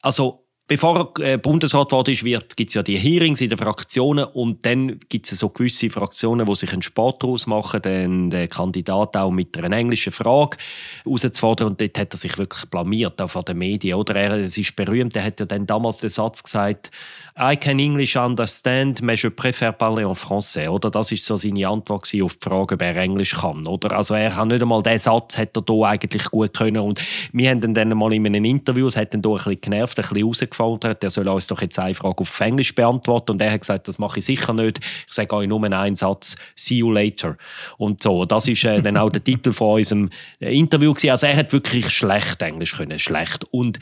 Also 0.02 0.47
bevor 0.68 1.14
er 1.20 1.34
äh, 1.34 1.38
Bundesrat 1.38 1.90
geworden 1.90 2.12
ist, 2.12 2.56
gibt 2.56 2.70
es 2.70 2.74
ja 2.74 2.84
die 2.84 2.98
Hearings 2.98 3.42
in 3.42 3.50
den 3.50 3.58
Fraktionen 3.58 4.26
und 4.26 4.66
dann 4.66 5.00
gibt 5.08 5.32
es 5.32 5.40
so 5.40 5.50
gewisse 5.50 5.90
Fraktionen, 5.90 6.46
die 6.46 6.56
sich 6.56 6.72
einen 6.74 6.82
Sport 6.82 7.24
daraus 7.24 7.48
machen, 7.48 7.82
den, 7.82 8.30
den 8.30 8.50
Kandidat 8.50 9.16
auch 9.16 9.32
mit 9.32 9.58
einer 9.58 9.76
englischen 9.76 10.12
Frage 10.12 10.58
herauszufordern 11.06 11.70
und 11.70 11.82
dort 11.82 11.98
hat 11.98 12.14
er 12.14 12.18
sich 12.18 12.38
wirklich 12.38 12.66
blamiert, 12.70 13.22
auch 13.22 13.30
vor 13.30 13.44
den 13.44 13.58
Medien. 13.58 13.98
Oder 13.98 14.16
er, 14.16 14.32
es 14.34 14.58
ist 14.58 14.76
berühmt, 14.76 15.16
er 15.16 15.24
hat 15.24 15.40
ja 15.40 15.46
dann 15.46 15.66
damals 15.66 15.98
den 15.98 16.10
Satz 16.10 16.44
gesagt, 16.44 16.92
I 17.40 17.56
can 17.56 17.80
English 17.80 18.16
understand, 18.16 19.02
mais 19.04 19.22
je 19.22 19.30
préfère 19.30 19.72
parler 19.72 20.08
en 20.08 20.16
français. 20.16 20.68
Oder 20.68 20.90
das 20.90 21.12
ist 21.12 21.24
so 21.24 21.38
seine 21.38 21.68
Antwort 21.68 22.02
auf 22.02 22.10
die 22.12 22.50
Frage, 22.50 22.76
ob 22.76 22.82
er 22.82 22.96
Englisch 22.96 23.36
kann. 23.36 23.68
Oder 23.68 23.96
also 23.96 24.16
er 24.16 24.32
kann 24.32 24.48
nicht 24.48 24.62
einmal 24.62 24.82
diesen 24.82 25.00
Satz 25.00 25.38
hat 25.38 25.56
er 25.56 25.64
hier 25.68 25.86
eigentlich 25.86 26.26
gut 26.32 26.58
können 26.58 26.82
und 26.82 27.00
wir 27.32 27.50
haben 27.52 27.62
ihn 27.62 27.74
dann 27.76 27.90
mal 27.90 28.12
in 28.12 28.26
einem 28.26 28.44
Interview, 28.44 28.88
es 28.88 28.98
hat 28.98 29.14
ihn 29.14 29.22
hier 29.24 29.32
ein 29.32 29.38
bisschen 29.38 29.62
genervt, 29.62 30.00
ein 30.00 30.02
bisschen 30.02 30.18
herausgefordert, 30.58 31.04
er 31.04 31.10
soll 31.10 31.28
uns 31.28 31.48
doch 31.48 31.62
jetzt 31.62 31.80
eine 31.80 31.94
Frage 31.94 32.22
auf 32.22 32.40
Englisch 32.40 32.74
beantworten 32.74 33.34
und 33.34 33.42
er 33.42 33.52
hat 33.52 33.62
gesagt, 33.62 33.88
das 33.88 34.00
mache 34.00 34.20
ich 34.20 34.26
sicher 34.26 34.54
nicht. 34.54 34.80
Ich 34.80 35.14
sage 35.14 35.36
euch 35.36 35.48
nur 35.48 35.64
einen 35.64 35.96
Satz, 35.96 36.36
see 36.56 36.76
you 36.76 36.92
later. 36.92 37.38
Und 37.78 38.02
so, 38.02 38.26
das 38.26 38.48
ist 38.48 38.64
äh, 38.64 38.82
dann 38.82 38.98
auch 38.98 39.10
der 39.10 39.24
Titel 39.24 39.54
von 39.54 39.76
unserem 39.76 40.10
äh, 40.40 40.58
Interview 40.58 40.94
gewesen. 40.94 41.12
Also 41.12 41.28
er 41.28 41.38
hat 41.38 41.54
wirklich 41.54 41.90
schlecht 41.90 42.42
Englisch 42.42 42.76
können, 42.76 43.00
schlecht. 43.00 43.46
Und 43.52 43.80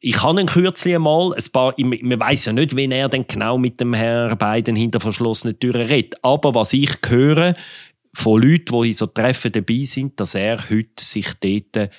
ich 0.00 0.22
habe 0.22 0.40
ihn 0.40 0.46
kürzlich 0.46 0.98
mal, 0.98 1.32
ein 1.34 1.44
paar, 1.52 1.74
man 1.78 2.20
weiß 2.20 2.46
ja 2.46 2.52
nicht, 2.52 2.76
wie 2.76 2.90
er 2.90 3.08
denn 3.08 3.26
genau 3.26 3.56
mit 3.56 3.80
dem 3.80 3.94
Herrn 3.94 4.36
Biden 4.36 4.76
hinter 4.76 5.00
verschlossenen 5.00 5.58
Türen 5.58 5.86
redet. 5.86 6.16
Aber 6.22 6.54
was 6.54 6.72
ich 6.72 6.98
höre 7.06 7.54
von 8.12 8.42
Leuten, 8.42 8.80
die 8.80 8.88
in 8.88 8.92
so 8.92 9.06
Treffen 9.06 9.50
dabei 9.50 9.84
sind, 9.84 10.20
dass 10.20 10.34
er 10.34 10.68
heute 10.68 11.02
sich 11.02 11.28
dort 11.40 11.90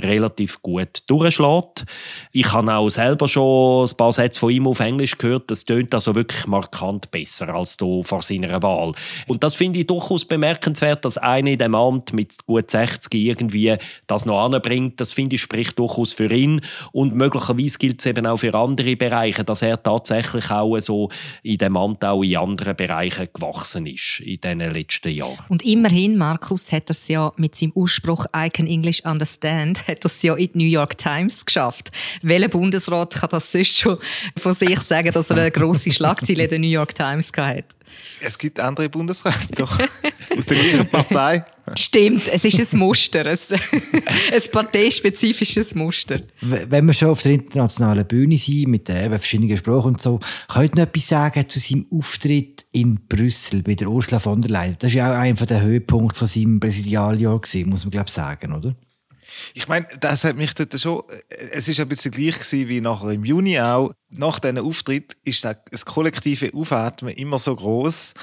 relativ 0.00 0.62
gut 0.62 1.02
durchschlägt. 1.06 1.84
Ich 2.32 2.52
habe 2.52 2.72
auch 2.74 2.88
selber 2.88 3.28
schon 3.28 3.86
ein 3.88 3.96
paar 3.96 4.12
Sätze 4.12 4.38
von 4.38 4.50
ihm 4.50 4.66
auf 4.66 4.80
Englisch 4.80 5.18
gehört. 5.18 5.50
Das 5.50 5.64
tönt 5.64 5.92
also 5.94 6.14
wirklich 6.14 6.46
markant 6.46 7.10
besser 7.10 7.48
als 7.48 7.76
du 7.76 8.02
vor 8.02 8.22
seiner 8.22 8.62
Wahl. 8.62 8.92
Und 9.26 9.42
das 9.42 9.54
finde 9.54 9.80
ich 9.80 9.86
durchaus 9.86 10.24
bemerkenswert, 10.24 11.04
dass 11.04 11.18
einer 11.18 11.50
in 11.50 11.58
dem 11.58 11.74
Amt 11.74 12.12
mit 12.12 12.34
gut 12.46 12.70
60 12.70 13.12
irgendwie 13.14 13.76
das 14.06 14.24
noch 14.24 14.44
anbringt. 14.44 15.00
Das 15.00 15.12
finde 15.12 15.36
ich 15.36 15.42
spricht 15.42 15.78
durchaus 15.78 16.12
für 16.12 16.32
ihn. 16.32 16.60
Und 16.92 17.14
möglicherweise 17.14 17.78
gilt 17.78 18.00
es 18.00 18.06
eben 18.06 18.26
auch 18.26 18.38
für 18.38 18.54
andere 18.54 18.96
Bereiche, 18.96 19.44
dass 19.44 19.62
er 19.62 19.82
tatsächlich 19.82 20.50
auch 20.50 20.78
so 20.80 21.08
in 21.42 21.58
dem 21.58 21.76
Amt 21.76 22.04
auch 22.04 22.22
in 22.22 22.36
anderen 22.36 22.76
Bereichen 22.76 23.28
gewachsen 23.32 23.86
ist 23.86 24.20
in 24.20 24.40
den 24.40 24.60
letzten 24.60 25.10
Jahren. 25.10 25.38
Und 25.48 25.64
immerhin, 25.64 26.16
Markus, 26.16 26.70
hat 26.72 26.88
er 26.88 26.90
es 26.90 27.08
ja 27.08 27.32
mit 27.36 27.54
seinem 27.54 27.72
Ausspruch 27.74 28.26
I 28.36 28.48
can 28.48 28.66
English 28.66 29.04
understand 29.04 29.87
hat 29.88 30.04
das 30.04 30.22
ja 30.22 30.34
in 30.34 30.50
die 30.52 30.58
New 30.58 30.70
York 30.70 30.96
Times 30.98 31.44
geschafft. 31.44 31.90
Welcher 32.22 32.48
Bundesrat 32.48 33.14
kann 33.14 33.30
das 33.30 33.50
sonst 33.50 33.78
schon 33.78 33.98
von 34.38 34.54
sich 34.54 34.80
sagen, 34.80 35.12
dass 35.12 35.30
er 35.30 35.38
eine 35.38 35.50
grosse 35.50 35.90
Schlagzeile 35.90 36.44
in 36.44 36.50
der 36.50 36.58
New 36.58 36.68
York 36.68 36.94
Times 36.94 37.32
hat? 37.36 37.64
Es 38.20 38.38
gibt 38.38 38.60
andere 38.60 38.88
Bundesräte, 38.88 39.48
doch 39.54 39.78
aus 40.36 40.46
der 40.46 40.58
gleichen 40.58 40.88
Partei. 40.88 41.44
Stimmt, 41.76 42.28
es 42.28 42.44
ist 42.44 42.72
ein 42.74 42.78
Muster, 42.78 43.26
ein, 43.26 43.38
ein 44.32 44.42
parteispezifisches 44.52 45.74
Muster. 45.74 46.20
Wenn 46.40 46.86
wir 46.86 46.92
schon 46.92 47.10
auf 47.10 47.22
der 47.22 47.32
internationalen 47.32 48.06
Bühne 48.06 48.38
sind, 48.38 48.68
mit 48.68 48.88
äh, 48.88 49.08
verschiedenen 49.10 49.56
Sprachen 49.56 49.92
und 49.92 50.02
so, 50.02 50.20
könnt 50.48 50.74
ihr 50.74 50.82
noch 50.82 50.88
etwas 50.88 51.08
sagen 51.08 51.48
zu 51.48 51.60
seinem 51.60 51.86
Auftritt 51.90 52.66
in 52.72 53.00
Brüssel 53.08 53.62
bei 53.62 53.74
der 53.74 53.88
Ursula 53.88 54.18
von 54.18 54.42
der 54.42 54.50
Leyen? 54.50 54.76
Das 54.78 54.94
war 54.94 54.96
ja 54.96 55.12
auch 55.12 55.18
einer 55.18 55.34
der 55.34 55.62
Höhepunkte 55.62 56.18
von 56.18 56.28
seinem 56.28 56.60
Präsidialjahr, 56.60 57.40
muss 57.66 57.84
man 57.84 57.90
glaube 57.90 58.08
ich 58.08 58.14
sagen, 58.14 58.52
oder? 58.52 58.74
Ich 59.54 59.68
meine, 59.68 59.86
das 60.00 60.24
hat 60.24 60.36
mich 60.36 60.54
dort 60.54 60.78
schon. 60.78 61.02
Es 61.28 61.68
ist 61.68 61.80
ein 61.80 61.88
bisschen 61.88 62.10
gleich 62.10 62.38
gewesen 62.38 62.68
wie 62.68 62.80
nachher 62.80 63.10
im 63.10 63.24
Juni 63.24 63.60
auch. 63.60 63.92
Nach 64.10 64.38
diesem 64.38 64.58
Auftritt 64.58 65.16
ist 65.24 65.44
das 65.44 65.84
kollektive 65.84 66.52
Aufatmen 66.54 67.14
immer 67.14 67.38
so 67.38 67.54
groß, 67.54 68.14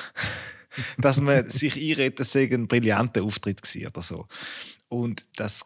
dass 0.97 1.21
man 1.21 1.49
sich 1.49 1.75
einredet, 1.75 2.19
dass 2.19 2.35
es 2.35 2.51
ein 2.51 2.67
brillanter 2.67 3.23
Auftritt 3.23 3.61
war 3.61 3.87
oder 3.89 4.01
so. 4.01 4.27
Und 4.87 5.25
das 5.35 5.65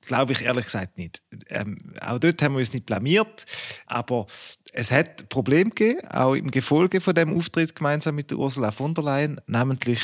glaube 0.00 0.32
ich 0.32 0.42
ehrlich 0.42 0.66
gesagt 0.66 0.96
nicht. 0.96 1.22
Ähm, 1.48 1.94
auch 2.00 2.18
dort 2.18 2.40
haben 2.40 2.54
wir 2.54 2.60
uns 2.60 2.72
nicht 2.72 2.86
blamiert, 2.86 3.44
aber 3.86 4.26
es 4.72 4.90
hat 4.90 5.28
Probleme 5.28 5.70
gegeben, 5.70 6.06
auch 6.08 6.34
im 6.34 6.50
Gefolge 6.50 7.00
von 7.00 7.14
dem 7.14 7.36
Auftritt 7.36 7.74
gemeinsam 7.74 8.14
mit 8.14 8.32
Ursula 8.32 8.70
von 8.70 8.94
der 8.94 9.04
Leyen, 9.04 9.40
namentlich 9.46 10.00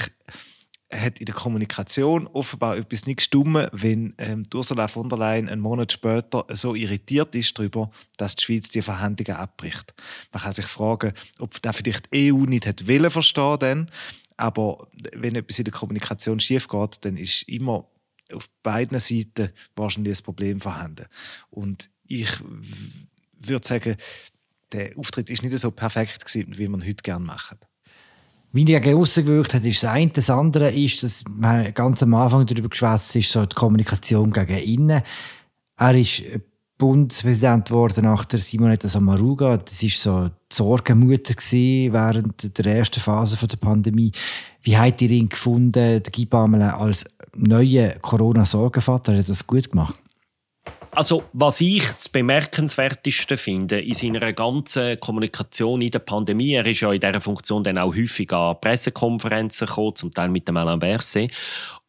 hat 0.92 1.18
in 1.18 1.26
der 1.26 1.34
Kommunikation 1.34 2.28
offenbar 2.28 2.76
etwas 2.76 3.06
nicht 3.06 3.16
gestimmt, 3.16 3.68
wenn 3.72 4.14
ähm, 4.18 4.44
Ursula 4.54 4.86
von 4.86 5.08
der 5.08 5.18
Leyen 5.18 5.48
einen 5.48 5.60
Monat 5.60 5.92
später 5.92 6.44
so 6.50 6.74
irritiert 6.74 7.34
ist 7.34 7.58
darüber, 7.58 7.90
dass 8.16 8.36
die 8.36 8.44
Schweiz 8.44 8.70
die 8.70 8.82
Verhandlungen 8.82 9.40
abbricht. 9.40 9.94
Man 10.32 10.42
kann 10.42 10.52
sich 10.52 10.66
fragen, 10.66 11.12
ob 11.38 11.60
da 11.62 11.72
vielleicht 11.72 12.12
die 12.12 12.32
EU 12.32 12.44
nicht 12.44 12.66
hat 12.66 12.86
wollen 12.86 13.10
verstehen 13.10 13.58
denn, 13.58 13.90
aber 14.36 14.86
wenn 15.12 15.34
etwas 15.34 15.58
in 15.58 15.64
der 15.64 15.74
Kommunikation 15.74 16.38
schief 16.40 16.68
geht, 16.68 17.04
dann 17.04 17.16
ist 17.16 17.42
immer 17.48 17.88
auf 18.32 18.48
beiden 18.62 18.98
Seiten 19.00 19.50
wahrscheinlich 19.74 20.18
ein 20.18 20.24
Problem 20.24 20.60
vorhanden. 20.60 21.06
Und 21.50 21.90
ich 22.06 22.28
würde 23.40 23.66
sagen, 23.66 23.96
der 24.72 24.96
Auftritt 24.98 25.30
ist 25.30 25.42
nicht 25.42 25.56
so 25.58 25.70
perfekt 25.70 26.24
gewesen, 26.24 26.58
wie 26.58 26.68
man 26.68 26.84
heute 26.84 27.02
gerne 27.02 27.24
macht. 27.24 27.65
Wie 28.56 28.72
er 28.72 28.96
aussen 28.96 29.26
gewirkt 29.26 29.52
hat, 29.52 29.64
ist 29.66 29.82
das 29.82 29.90
eine. 29.90 30.10
Das 30.10 30.30
andere 30.30 30.70
ist, 30.70 31.02
dass 31.02 31.24
man 31.28 31.74
ganz 31.74 32.02
am 32.02 32.14
Anfang 32.14 32.46
darüber 32.46 32.70
geschwätzt 32.70 33.14
ist, 33.14 33.30
so 33.30 33.44
die 33.44 33.54
Kommunikation 33.54 34.32
gegen 34.32 34.56
innen. 34.56 35.02
Er 35.76 35.94
ist 35.94 36.22
Bundespräsident 36.78 37.68
geworden 37.68 38.04
nach 38.04 38.24
der 38.24 38.38
Simonetta 38.38 38.88
Sommaruga. 38.88 39.58
Das 39.58 39.82
war 39.82 39.90
so 39.90 40.28
die 40.28 40.54
Sorgenmutter 40.54 41.34
während 41.36 42.58
der 42.58 42.76
ersten 42.76 43.00
Phase 43.00 43.46
der 43.46 43.58
Pandemie. 43.58 44.12
Wie 44.62 44.78
habt 44.78 45.02
ihr 45.02 45.10
ihn 45.10 45.28
gefunden, 45.28 45.72
der 45.72 46.00
Guy 46.00 46.26
als 46.30 47.04
neuen 47.34 48.00
Corona-Sorgenvater? 48.00 49.12
Hat 49.12 49.18
er 49.18 49.24
das 49.24 49.46
gut 49.46 49.70
gemacht? 49.70 50.02
Also, 50.96 51.24
was 51.34 51.60
ich 51.60 51.86
das 51.86 52.08
Bemerkenswerteste 52.08 53.36
finde 53.36 53.82
in 53.82 53.92
seiner 53.92 54.32
ganzen 54.32 54.98
Kommunikation 54.98 55.82
in 55.82 55.90
der 55.90 55.98
Pandemie, 55.98 56.54
er 56.54 56.64
ist 56.64 56.80
ja 56.80 56.90
in 56.90 57.00
dieser 57.00 57.20
Funktion 57.20 57.62
dann 57.62 57.76
auch 57.76 57.94
häufig 57.94 58.32
an 58.32 58.58
Pressekonferenzen 58.62 59.66
gekommen, 59.66 59.94
zum 59.94 60.10
Teil 60.10 60.30
mit 60.30 60.48
dem 60.48 60.56
Alain 60.56 60.78
Berset. 60.78 61.30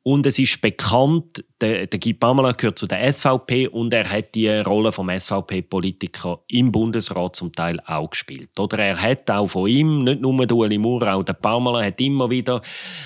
Und 0.07 0.25
es 0.25 0.39
ist 0.39 0.61
bekannt, 0.61 1.43
der, 1.59 1.87
der 1.87 1.99
Guy 1.99 2.13
Pamela 2.13 2.53
gehört 2.53 2.79
zu 2.79 2.87
der 2.87 3.11
SVP 3.11 3.67
und 3.67 3.93
er 3.93 4.09
hat 4.09 4.35
die 4.35 4.47
Rolle 4.47 4.93
vom 4.93 5.09
SVP-Politiker 5.09 6.39
im 6.49 6.71
Bundesrat 6.71 7.35
zum 7.35 7.51
Teil 7.51 7.79
auch 7.85 8.11
gespielt. 8.11 8.57
Oder 8.57 8.79
er 8.79 9.01
hat 9.01 9.29
auch 9.29 9.47
von 9.47 9.67
ihm, 9.67 10.03
nicht 10.03 10.21
nur 10.21 10.49
Ueli 10.51 10.77
Maurer, 10.77 11.15
auch 11.15 11.23
der 11.23 11.33
Pamela 11.33 11.83
hat 11.83 11.99
immer 11.99 12.29
wieder 12.29 12.61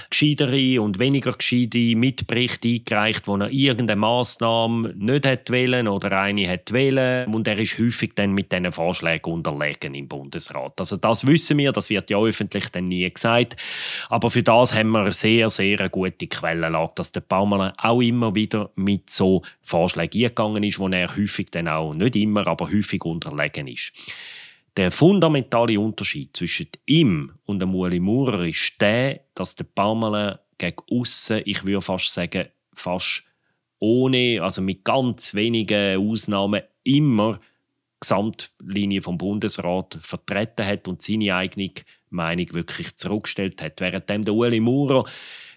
gescheitere 0.10 0.79
und 0.81 1.00
weniger 1.00 1.34
gescheite 1.34 1.96
Mitberichte 1.96 2.67
eingereicht, 2.67 3.27
wo 3.27 3.36
er 3.38 3.50
irgendeine 3.50 4.00
Massnahme 4.00 4.93
nicht 4.96 5.25
hat 5.25 5.50
wollen 5.50 5.88
oder 5.88 6.12
eine 6.20 6.48
hat 6.48 6.72
wollen. 6.74 7.34
Und 7.34 7.48
er 7.48 7.58
ist 7.58 7.79
häufig 7.79 8.12
dann 8.15 8.34
mit 8.34 8.51
diesen 8.51 8.72
Vorschlägen 8.72 9.31
unterlegen 9.31 9.96
im 9.96 10.08
Bundesrat. 10.08 10.74
Also 10.77 10.98
das 10.98 11.25
wissen 11.25 11.58
wir, 11.58 11.72
das 11.72 11.89
wird 11.89 12.10
ja 12.10 12.20
öffentlich 12.20 12.70
dann 12.70 12.89
nie 12.89 13.10
gesagt. 13.12 13.55
Aber 14.10 14.29
für 14.29 14.43
das 14.43 14.75
haben 14.75 14.91
wir 14.91 15.12
sehr, 15.13 15.50
sehr 15.50 15.89
gute 15.89 16.27
Quellenlage, 16.27 16.90
dass 16.95 17.12
der 17.12 17.21
Pamela 17.21 17.74
auch 17.77 18.01
immer 18.01 18.36
wieder 18.36 18.71
mit 18.75 19.10
so 19.10 19.41
Vorschlägen 19.62 20.24
eingegangen 20.24 20.63
ist, 20.63 20.79
wo 20.79 20.88
er 20.88 21.15
häufig 21.15 21.51
dann 21.51 21.67
auch, 21.67 21.93
nicht 21.93 22.15
immer, 22.15 22.48
aber 22.48 22.71
häufig 22.71 23.03
unterlegen 23.03 23.67
ist. 23.67 23.93
Der 24.77 24.91
fundamentale 24.91 25.79
Unterschied 25.79 26.36
zwischen 26.36 26.67
ihm 26.86 27.33
und 27.45 27.60
dem 27.60 27.75
Ueli 27.75 28.00
Maurer 28.00 28.45
ist 28.45 28.74
der, 28.79 29.21
dass 29.36 29.55
der 29.55 29.65
Pamela 29.65 30.39
gegen 30.57 30.77
aussen, 30.89 31.41
ich 31.45 31.65
würde 31.65 31.81
fast 31.81 32.13
sagen, 32.13 32.48
fast 32.74 33.24
ohne, 33.79 34.39
also 34.41 34.62
mit 34.62 34.86
ganz 34.86 35.33
wenigen 35.33 35.98
Ausnahmen, 36.10 36.62
immer 36.83 37.33
die 37.33 37.39
Gesamtlinie 38.00 39.01
vom 39.01 39.17
Bundesrat 39.17 39.98
vertreten 40.01 40.65
hat 40.65 40.88
und 40.88 41.01
seine 41.01 41.36
eigene 41.36 41.71
Meinung 42.10 42.53
wirklich 42.53 42.95
zurückgestellt 42.95 43.62
hat. 43.62 43.81
Während 43.81 44.10
der 44.10 44.33
Ueli 44.33 44.60
Maurer 44.60 45.05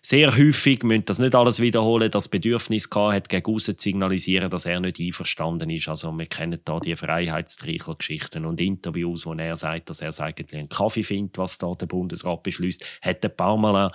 sehr 0.06 0.36
häufig, 0.36 0.82
müssen 0.82 1.06
das 1.06 1.18
nicht 1.18 1.34
alles 1.34 1.60
wiederholen, 1.60 2.10
das 2.10 2.28
Bedürfnis 2.28 2.90
gehabt 2.90 3.14
hat, 3.14 3.28
gegen 3.30 3.54
aussen 3.54 3.78
zu 3.78 3.84
signalisieren, 3.84 4.50
dass 4.50 4.66
er 4.66 4.78
nicht 4.78 5.00
einverstanden 5.00 5.70
ist. 5.70 5.88
Also 5.88 6.12
wir 6.12 6.26
kennen 6.26 6.60
da 6.62 6.78
die 6.78 6.94
Freiheitstreichler-Geschichten 6.94 8.44
und 8.44 8.60
Interviews, 8.60 9.24
wo 9.24 9.32
er 9.32 9.56
sagt, 9.56 9.88
dass 9.88 10.02
er 10.02 10.12
eigentlich 10.20 10.58
einen 10.58 10.68
Kaffee 10.68 11.02
findet, 11.02 11.38
was 11.38 11.56
da 11.56 11.72
der 11.72 11.86
Bundesrat 11.86 12.42
beschließt, 12.42 12.84
hat 13.00 13.24
ein 13.24 13.34
paar 13.34 13.56
Mal 13.56 13.92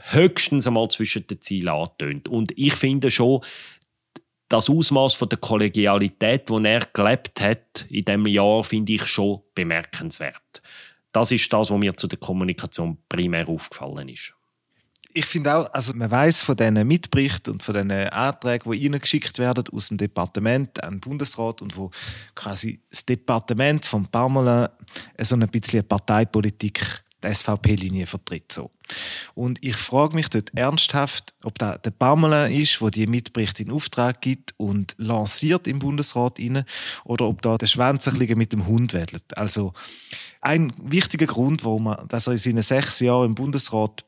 höchstens 0.00 0.68
einmal 0.68 0.88
zwischen 0.90 1.26
den 1.26 1.40
Zielen 1.40 1.70
angetönt. 1.70 2.28
Und 2.28 2.56
ich 2.56 2.74
finde 2.74 3.10
schon, 3.10 3.40
das 4.48 4.70
Ausmaß 4.70 5.18
der 5.18 5.38
Kollegialität, 5.38 6.50
das 6.50 6.62
er 6.62 6.80
gelebt 6.92 7.40
hat 7.40 7.86
in 7.88 8.04
diesem 8.04 8.26
Jahr, 8.28 8.62
finde 8.62 8.92
ich 8.92 9.06
schon 9.06 9.40
bemerkenswert. 9.56 10.62
Das 11.10 11.32
ist 11.32 11.52
das, 11.52 11.72
was 11.72 11.78
mir 11.80 11.96
zu 11.96 12.06
der 12.06 12.20
Kommunikation 12.20 12.98
primär 13.08 13.48
aufgefallen 13.48 14.08
ist 14.08 14.34
ich 15.14 15.26
finde 15.26 15.54
auch, 15.54 15.72
also 15.72 15.92
man 15.94 16.10
weiß 16.10 16.42
von 16.42 16.56
diesen 16.56 16.86
Mitberichten 16.86 17.52
und 17.52 17.62
von 17.62 17.74
diesen 17.74 17.90
Anträgen, 17.90 18.70
die 18.72 18.86
reingeschickt 18.86 19.38
werden 19.38 19.64
aus 19.72 19.88
dem 19.88 19.96
Departement 19.96 20.82
an 20.82 20.94
den 20.94 21.00
Bundesrat 21.00 21.62
und 21.62 21.76
wo 21.76 21.90
quasi 22.34 22.80
das 22.90 23.04
Departement 23.04 23.84
von 23.84 24.06
Parmelin 24.06 24.68
so 25.18 25.36
ein 25.36 25.48
bisschen 25.48 25.86
Parteipolitik 25.86 27.02
die 27.22 27.34
SVP-Linie 27.34 28.06
vertritt. 28.06 28.52
So. 28.52 28.70
Und 29.34 29.64
ich 29.64 29.76
frage 29.76 30.14
mich 30.14 30.28
dort 30.28 30.50
ernsthaft, 30.56 31.34
ob 31.44 31.58
da 31.58 31.78
der 31.78 31.90
Pamela 31.90 32.46
ist, 32.46 32.80
wo 32.80 32.90
die 32.90 33.06
Mitberichte 33.06 33.62
in 33.62 33.70
Auftrag 33.70 34.20
gibt 34.20 34.54
und 34.56 34.94
lanciert 34.98 35.66
im 35.66 35.78
Bundesrat 35.78 36.38
rein, 36.40 36.64
oder 37.04 37.26
ob 37.26 37.42
da 37.42 37.56
der 37.58 37.66
bisschen 37.66 38.38
mit 38.38 38.52
dem 38.52 38.66
Hund 38.66 38.92
wedelt. 38.92 39.36
Also 39.36 39.72
ein 40.40 40.72
wichtiger 40.82 41.26
Grund, 41.26 41.64
warum 41.64 41.86
er, 41.86 42.04
dass 42.08 42.26
er 42.26 42.32
in 42.32 42.38
seinen 42.38 42.62
sechs 42.62 43.00
Jahren 43.00 43.26
im 43.26 43.34
Bundesrat 43.34 44.04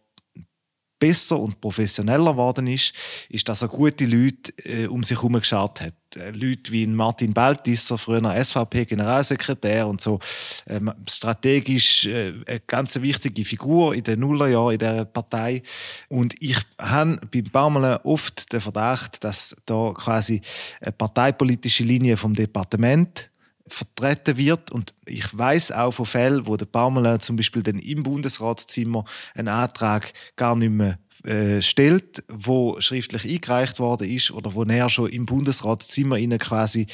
besser 1.04 1.38
und 1.38 1.60
professioneller 1.60 2.32
geworden 2.32 2.66
ist, 2.66 2.94
ist, 3.28 3.46
dass 3.46 3.60
er 3.60 3.68
gute 3.68 4.06
Leute 4.06 4.54
äh, 4.64 4.86
um 4.86 5.04
sich 5.04 5.18
herum 5.18 5.34
geschaut 5.34 5.82
hat. 5.82 5.92
Äh, 6.16 6.30
Leute 6.30 6.72
wie 6.72 6.86
Martin 6.86 7.34
Baltisser, 7.34 7.98
früher 7.98 8.22
SVP-Generalsekretär 8.42 9.86
und 9.86 10.00
so, 10.00 10.18
ähm, 10.66 10.90
strategisch 11.06 12.06
äh, 12.06 12.32
eine 12.46 12.60
ganz 12.66 12.98
wichtige 13.02 13.44
Figur 13.44 13.94
in 13.94 14.02
den 14.02 14.20
Nullerjahren 14.20 14.72
in 14.72 14.78
dieser 14.78 15.04
Partei. 15.04 15.62
Und 16.08 16.36
ich 16.40 16.56
habe 16.78 17.18
beim 17.30 17.44
Baumelen 17.52 17.98
oft 18.04 18.50
den 18.50 18.62
Verdacht, 18.62 19.22
dass 19.24 19.54
da 19.66 19.92
quasi 19.94 20.40
eine 20.80 20.92
parteipolitische 20.92 21.84
Linie 21.84 22.16
vom 22.16 22.32
Departement 22.32 23.30
vertreten 23.66 24.36
wird. 24.36 24.70
Und 24.70 24.94
ich 25.06 25.36
weiß 25.36 25.72
auch 25.72 25.92
von 25.92 26.06
Fällen, 26.06 26.46
wo 26.46 26.56
der 26.56 26.66
Parmelin 26.66 27.20
zum 27.20 27.36
Beispiel 27.36 27.62
dann 27.62 27.78
im 27.78 28.02
Bundesratszimmer 28.02 29.04
einen 29.34 29.48
Antrag 29.48 30.12
gar 30.36 30.56
nicht 30.56 30.70
mehr 30.70 30.98
äh, 31.24 31.62
stellt, 31.62 32.22
wo 32.28 32.78
schriftlich 32.80 33.24
eingereicht 33.24 33.78
worden 33.78 34.10
ist 34.10 34.30
oder 34.30 34.54
wo 34.54 34.64
er 34.64 34.90
schon 34.90 35.08
im 35.08 35.24
Bundesratszimmer 35.24 36.18
quasi 36.38 36.86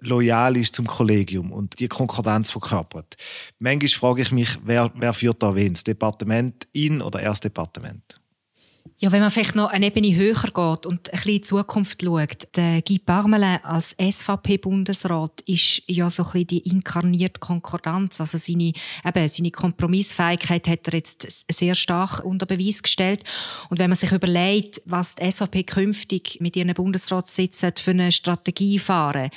loyal 0.00 0.56
ist 0.56 0.74
zum 0.74 0.86
Kollegium 0.86 1.52
und 1.52 1.78
die 1.78 1.86
Konkordanz 1.86 2.50
verkörpert. 2.50 3.16
Manchmal 3.58 3.88
frage 3.88 4.22
ich 4.22 4.32
mich, 4.32 4.58
wer, 4.64 4.90
wer 4.96 5.12
führt 5.12 5.42
da 5.42 5.54
wen? 5.54 5.74
Das 5.74 5.84
Departement 5.84 6.66
in 6.72 7.02
oder 7.02 7.20
erst 7.20 7.44
Departement? 7.44 8.20
Ja, 8.98 9.12
wenn 9.12 9.20
man 9.20 9.30
vielleicht 9.30 9.54
noch 9.54 9.68
eine 9.68 9.88
Ebene 9.88 10.16
höher 10.16 10.32
geht 10.32 10.86
und 10.86 11.10
ein 11.10 11.12
bisschen 11.12 11.30
in 11.30 11.36
die 11.36 11.40
Zukunft 11.42 12.02
schaut. 12.02 12.48
Der 12.56 12.80
Guy 12.80 12.98
Parmelin 12.98 13.58
als 13.62 13.94
SVP-Bundesrat 14.00 15.42
ist 15.42 15.82
ja 15.86 16.08
so 16.08 16.22
ein 16.22 16.30
bisschen 16.30 16.46
die 16.46 16.58
inkarnierte 16.60 17.38
Konkordanz. 17.38 18.22
Also 18.22 18.38
seine, 18.38 18.72
eben, 19.04 19.28
seine 19.28 19.50
Kompromissfähigkeit 19.50 20.66
hat 20.66 20.88
er 20.88 20.94
jetzt 20.94 21.44
sehr 21.52 21.74
stark 21.74 22.24
unter 22.24 22.46
Beweis 22.46 22.82
gestellt. 22.82 23.22
Und 23.68 23.80
wenn 23.80 23.90
man 23.90 23.98
sich 23.98 24.12
überlegt, 24.12 24.80
was 24.86 25.14
die 25.14 25.30
SVP 25.30 25.64
künftig 25.64 26.38
mit 26.40 26.56
ihren 26.56 26.72
Bundesratssitzen 26.72 27.72
für 27.76 27.90
eine 27.90 28.10
Strategie 28.10 28.78
fahren, 28.78 29.28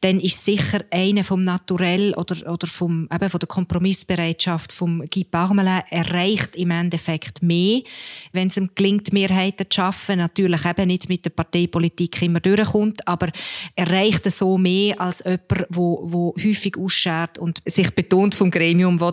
dann 0.00 0.20
ist 0.20 0.42
sicher 0.42 0.86
einer 0.90 1.22
vom 1.22 1.44
Naturell 1.44 2.14
oder, 2.14 2.50
oder 2.50 2.66
vom, 2.66 3.10
eben 3.12 3.28
von 3.28 3.40
der 3.40 3.48
Kompromissbereitschaft 3.48 4.72
vom 4.72 5.04
Guy 5.12 5.24
Parmelin 5.24 5.82
erreicht 5.90 6.56
im 6.56 6.70
Endeffekt 6.70 7.42
mehr, 7.42 7.82
wenn 8.32 8.48
es 8.48 8.56
ihm 8.56 8.70
gelingt, 8.74 9.01
gelingt, 9.04 9.30
Mehrheiten 9.30 9.66
zu 9.68 9.76
schaffen. 9.76 10.18
Natürlich 10.18 10.64
eben 10.64 10.86
nicht 10.86 11.08
mit 11.08 11.24
der 11.24 11.30
Parteipolitik 11.30 12.20
immer 12.22 12.40
durchkommt, 12.40 13.06
aber 13.06 13.30
erreicht 13.74 14.30
so 14.30 14.58
mehr 14.58 15.00
als 15.00 15.22
jemand, 15.24 15.66
wo, 15.70 16.00
wo 16.04 16.34
häufig 16.36 16.76
ausschert 16.78 17.38
und 17.38 17.60
sich 17.66 17.90
betont 17.90 18.34
vom 18.34 18.50
Gremium 18.50 19.00
will 19.00 19.12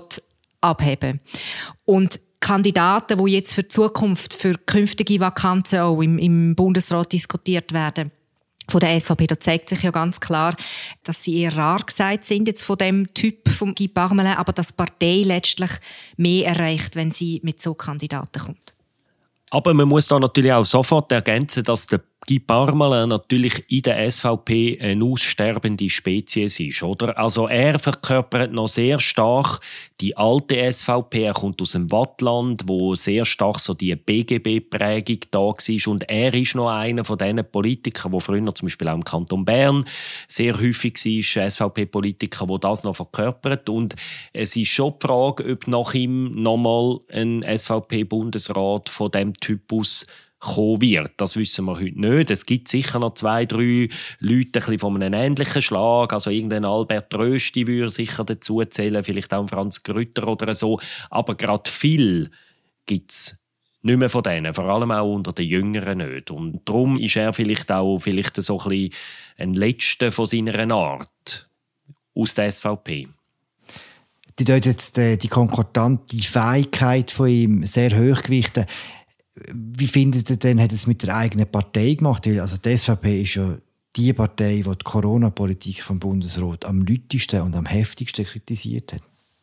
abheben. 0.62 1.22
Und 1.86 2.20
Kandidaten, 2.40 3.24
die 3.24 3.32
jetzt 3.34 3.54
für 3.54 3.64
die 3.64 3.70
Zukunft, 3.70 4.34
für 4.34 4.54
künftige 4.54 5.20
Vakanzen 5.20 5.80
auch 5.80 6.02
im, 6.02 6.18
im 6.18 6.56
Bundesrat 6.56 7.12
diskutiert 7.12 7.74
werden, 7.74 8.12
von 8.70 8.80
der 8.80 9.00
SVP, 9.00 9.28
da 9.28 9.40
zeigt 9.40 9.70
sich 9.70 9.82
ja 9.82 9.92
ganz 9.92 10.20
klar, 10.20 10.56
dass 11.04 11.24
sie 11.24 11.42
eher 11.42 11.58
rar 11.58 11.84
gesagt 11.84 12.26
sind 12.26 12.48
jetzt 12.48 12.62
von 12.62 12.78
dem 12.78 13.14
Typ 13.14 13.50
vom 13.50 13.74
Guy 13.74 13.88
Parmelin, 13.88 14.34
aber 14.34 14.54
dass 14.54 14.68
die 14.68 14.74
Partei 14.76 15.24
letztlich 15.26 15.72
mehr 16.18 16.48
erreicht, 16.48 16.96
wenn 16.96 17.12
sie 17.12 17.42
mit 17.44 17.60
so 17.60 17.74
Kandidaten 17.74 18.40
kommt. 18.40 18.74
Aber 19.52 19.74
man 19.74 19.88
muss 19.88 20.08
da 20.08 20.20
natürlich 20.20 20.54
auch 20.54 20.66
sofort 20.66 21.12
ergänzen, 21.12 21.64
dass 21.64 21.88
der 21.88 22.02
Guy 22.28 22.40
Parmelin 22.40 23.10
natürlich 23.10 23.64
in 23.70 23.82
der 23.82 24.12
SVP 24.12 24.78
eine 24.82 25.04
aussterbende 25.04 25.90
Spezies 25.90 26.60
ist, 26.60 26.84
oder? 26.84 27.18
Also 27.18 27.48
er 27.48 27.80
verkörpert 27.80 28.52
noch 28.52 28.68
sehr 28.68 29.00
stark 29.00 29.62
die 30.02 30.16
alte 30.16 30.72
SVP. 30.72 31.24
Er 31.24 31.34
kommt 31.34 31.62
aus 31.62 31.72
dem 31.72 31.92
Wattland, 31.92 32.64
wo 32.68 32.94
sehr 32.96 33.26
stark 33.26 33.60
so 33.60 33.74
die 33.74 33.96
BGB-Prägung 33.96 35.20
da 35.32 35.40
war. 35.40 35.92
Und 35.92 36.10
er 36.10 36.34
ist 36.34 36.56
noch 36.56 36.70
einer 36.70 37.04
von 37.04 37.18
diesen 37.18 37.44
Politikern, 37.52 38.12
wo 38.12 38.20
früher 38.20 38.54
zum 38.54 38.68
Beispiel 38.68 38.88
auch 38.90 38.96
im 38.96 39.04
Kanton 39.04 39.46
Bern 39.46 39.86
sehr 40.28 40.60
häufig 40.60 40.96
war, 40.96 41.50
SVP-Politiker, 41.50 42.48
wo 42.48 42.58
das 42.58 42.84
noch 42.84 42.98
verkörpert. 42.98 43.70
Und 43.70 43.96
es 44.34 44.56
ist 44.56 44.70
schon 44.70 44.94
die 45.02 45.08
Frage, 45.08 45.52
ob 45.52 45.68
nach 45.68 45.94
ihm 45.94 46.42
nochmal 46.42 47.00
ein 47.12 47.44
SVP-Bundesrat 47.44 48.90
von 48.90 49.10
dem 49.12 49.34
Typus 49.34 50.06
kommen 50.40 50.82
wird. 50.82 51.12
Das 51.18 51.36
wissen 51.36 51.66
wir 51.66 51.80
heute 51.80 52.00
nicht. 52.00 52.32
Es 52.32 52.46
gibt 52.46 52.70
sicher 52.70 53.00
noch 53.00 53.14
zwei, 53.14 53.46
drei 53.46 53.90
Leute 54.20 54.66
ein 54.66 54.80
von 54.80 54.96
einem 54.96 55.14
ähnlichen 55.14 55.62
Schlag. 55.62 56.14
Also 56.14 56.30
irgendein 56.30 56.66
Albert 56.66 57.14
Rösti 57.14 57.68
würde 57.68 57.90
sicher 57.90 58.24
dazu 58.24 58.64
zählen, 58.66 59.04
vielleicht 59.04 59.34
auch 59.34 59.48
Franz 59.50 59.84
Grütter 59.84 60.28
oder 60.28 60.54
so. 60.54 60.80
Aber 61.10 61.36
gerade 61.36 61.70
viel 61.70 62.32
gibt 62.86 63.12
es 63.12 63.38
nicht 63.82 63.98
mehr 63.98 64.10
von 64.10 64.24
denen, 64.24 64.54
vor 64.54 64.66
allem 64.66 64.92
auch 64.92 65.14
unter 65.14 65.34
den 65.34 65.48
Jüngeren 65.48 66.00
nicht. 66.00 66.32
Und 66.32 66.62
darum 66.66 66.98
ist 66.98 67.16
er 67.16 67.34
vielleicht 67.34 67.72
auch 67.72 68.00
vielleicht 68.00 68.36
so 68.38 68.60
ein, 68.62 68.90
ein 69.38 69.54
Letzter 69.54 70.12
von 70.12 70.26
seiner 70.26 70.74
Art 70.74 71.50
aus 72.16 72.34
der 72.34 72.52
SVP 72.52 73.08
die 74.38 74.46
dort 74.46 74.66
jetzt 74.66 74.98
äh, 74.98 75.18
die 75.18 75.28
konkordante 75.28 76.18
Fähigkeit 76.18 77.12
von 77.12 77.28
ihm 77.28 77.66
sehr 77.66 77.92
hoch 77.92 78.24
gewichten. 78.24 78.66
Wie 79.54 79.88
findet 79.88 80.30
ihr 80.30 80.38
denn, 80.38 80.62
hat 80.62 80.72
es 80.72 80.88
mit 80.88 81.04
der 81.04 81.16
eigenen 81.16 81.50
Partei 81.50 81.94
gemacht? 81.94 82.28
Also 82.28 82.58
die 82.58 82.78
SVP 82.78 83.22
ist 83.22 83.36
ja 83.36 83.58
die 83.96 84.14
Partei, 84.14 84.56
die 84.58 84.64
die 84.64 84.84
Corona-Politik 84.84 85.84
vom 85.84 86.00
Bundesrat 86.00 86.66
am 86.66 86.86
lautesten 86.86 87.42
und 87.42 87.56
am 87.56 87.66
heftigsten 87.66 88.26
kritisiert 88.26 88.94
hat. 88.94 89.02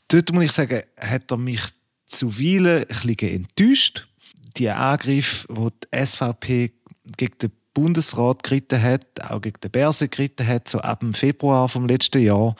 Dort 0.08 0.32
muss 0.32 0.44
ich 0.44 0.52
sagen, 0.52 0.82
hat 0.96 1.30
er 1.30 1.36
mich 1.36 1.62
zuweilen 2.04 2.84
ein 2.84 2.86
bisschen 2.88 3.34
enttäuscht. 3.34 4.08
Die 4.56 4.70
Angriffe, 4.70 5.46
die 5.52 5.68
die 5.92 6.06
SVP 6.06 6.72
gegen 7.16 7.38
den 7.38 7.52
Bundesrat 7.74 8.42
geritten 8.42 8.80
hat, 8.80 9.06
auch 9.28 9.40
gegen 9.42 9.60
den 9.60 9.70
Börse 9.70 10.08
geritten 10.08 10.46
hat, 10.46 10.68
so 10.68 10.78
ab 10.78 11.00
dem 11.00 11.12
Februar 11.12 11.68
vom 11.68 11.86
letzten 11.86 12.22
Jahr, 12.22 12.56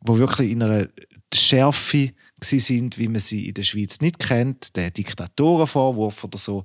wo 0.00 0.18
wirklich 0.18 0.50
in 0.52 0.62
einer 0.62 0.86
Schärfe 1.32 2.12
sind, 2.44 2.98
wie 2.98 3.08
man 3.08 3.20
sie 3.20 3.48
in 3.48 3.54
der 3.54 3.62
Schweiz 3.62 4.00
nicht 4.00 4.18
kennt, 4.18 4.76
der 4.76 4.90
Diktatorenvorwurf 4.90 6.24
oder 6.24 6.38
so. 6.38 6.64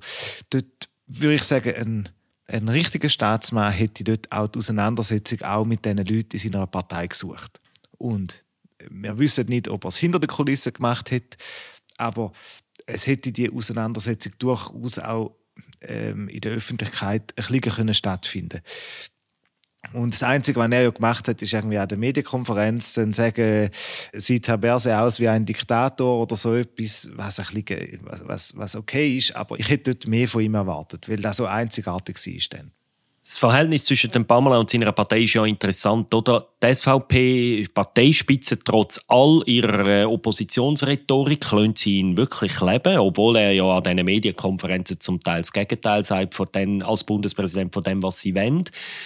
Dort 0.50 0.88
würde 1.06 1.34
ich 1.34 1.44
sagen, 1.44 1.74
ein, 1.74 2.08
ein 2.46 2.68
richtiger 2.68 3.08
Staatsmann 3.08 3.72
hätte 3.72 4.04
dort 4.04 4.30
auch 4.30 4.48
die 4.48 4.58
Auseinandersetzung 4.58 5.42
auch 5.42 5.64
mit 5.64 5.84
diesen 5.84 5.98
Leuten 5.98 6.32
in 6.32 6.38
seiner 6.38 6.66
Partei 6.66 7.06
gesucht. 7.06 7.60
Und 7.98 8.44
wir 8.88 9.18
wissen 9.18 9.46
nicht, 9.46 9.68
ob 9.68 9.84
er 9.84 9.88
es 9.88 9.96
hinter 9.96 10.20
den 10.20 10.28
Kulissen 10.28 10.72
gemacht 10.72 11.10
hat, 11.10 11.36
aber 11.96 12.32
es 12.86 13.06
hätte 13.06 13.32
die 13.32 13.50
Auseinandersetzung 13.50 14.32
durchaus 14.38 14.98
auch 14.98 15.36
ähm, 15.82 16.28
in 16.28 16.40
der 16.40 16.52
Öffentlichkeit 16.52 17.34
ein 17.36 17.60
bisschen 17.60 17.94
stattfinden 17.94 18.60
können. 18.60 18.64
Und 19.92 20.12
das 20.12 20.22
Einzige, 20.22 20.60
was 20.60 20.70
er 20.70 20.82
ja 20.82 20.90
gemacht 20.90 21.26
hat, 21.26 21.40
ist 21.42 21.52
irgendwie 21.52 21.78
an 21.78 21.88
der 21.88 21.98
Medienkonferenz 21.98 22.94
dann 22.94 23.12
sagen, 23.12 23.70
sieht 24.12 24.46
Herr 24.46 24.58
Berse 24.58 24.98
aus 24.98 25.18
wie 25.20 25.28
ein 25.28 25.46
Diktator 25.46 26.20
oder 26.20 26.36
so 26.36 26.54
etwas, 26.54 27.08
was, 27.14 27.40
ein 27.40 27.64
bisschen, 27.64 28.00
was, 28.02 28.56
was 28.56 28.76
okay 28.76 29.16
ist. 29.16 29.34
Aber 29.34 29.58
ich 29.58 29.68
hätte 29.68 29.94
dort 29.94 30.06
mehr 30.06 30.28
von 30.28 30.42
ihm 30.42 30.54
erwartet, 30.54 31.08
weil 31.08 31.16
das 31.16 31.38
so 31.38 31.46
einzigartig 31.46 32.16
war 32.16 32.58
dann. 32.58 32.72
Das 33.30 33.38
Verhältnis 33.38 33.84
zwischen 33.84 34.10
dem 34.10 34.26
Pamela 34.26 34.58
und 34.58 34.68
seiner 34.68 34.90
Partei 34.90 35.20
ist 35.20 35.34
ja 35.34 35.44
interessant, 35.44 36.12
oder? 36.12 36.48
Die 36.60 36.74
SVP, 36.74 37.64
Parteispitze, 37.72 38.58
trotz 38.58 39.00
all 39.06 39.44
ihrer 39.46 39.86
äh, 39.86 40.04
Oppositionsrhetorik, 40.04 41.52
lassen 41.52 41.76
sie 41.76 41.98
ihn 42.00 42.16
wirklich 42.16 42.60
leben, 42.60 42.98
obwohl 42.98 43.36
er 43.36 43.52
ja 43.52 43.62
an 43.62 43.84
diesen 43.84 44.04
Medienkonferenzen 44.04 44.98
zum 44.98 45.20
Teil 45.20 45.42
das 45.42 45.52
Gegenteil 45.52 46.02
sagt 46.02 46.34
von 46.34 46.48
dem, 46.52 46.82
als 46.82 47.04
Bundespräsident 47.04 47.72
von 47.72 47.84
dem, 47.84 48.02
was 48.02 48.18
sie 48.18 48.34
wollen. 48.34 48.64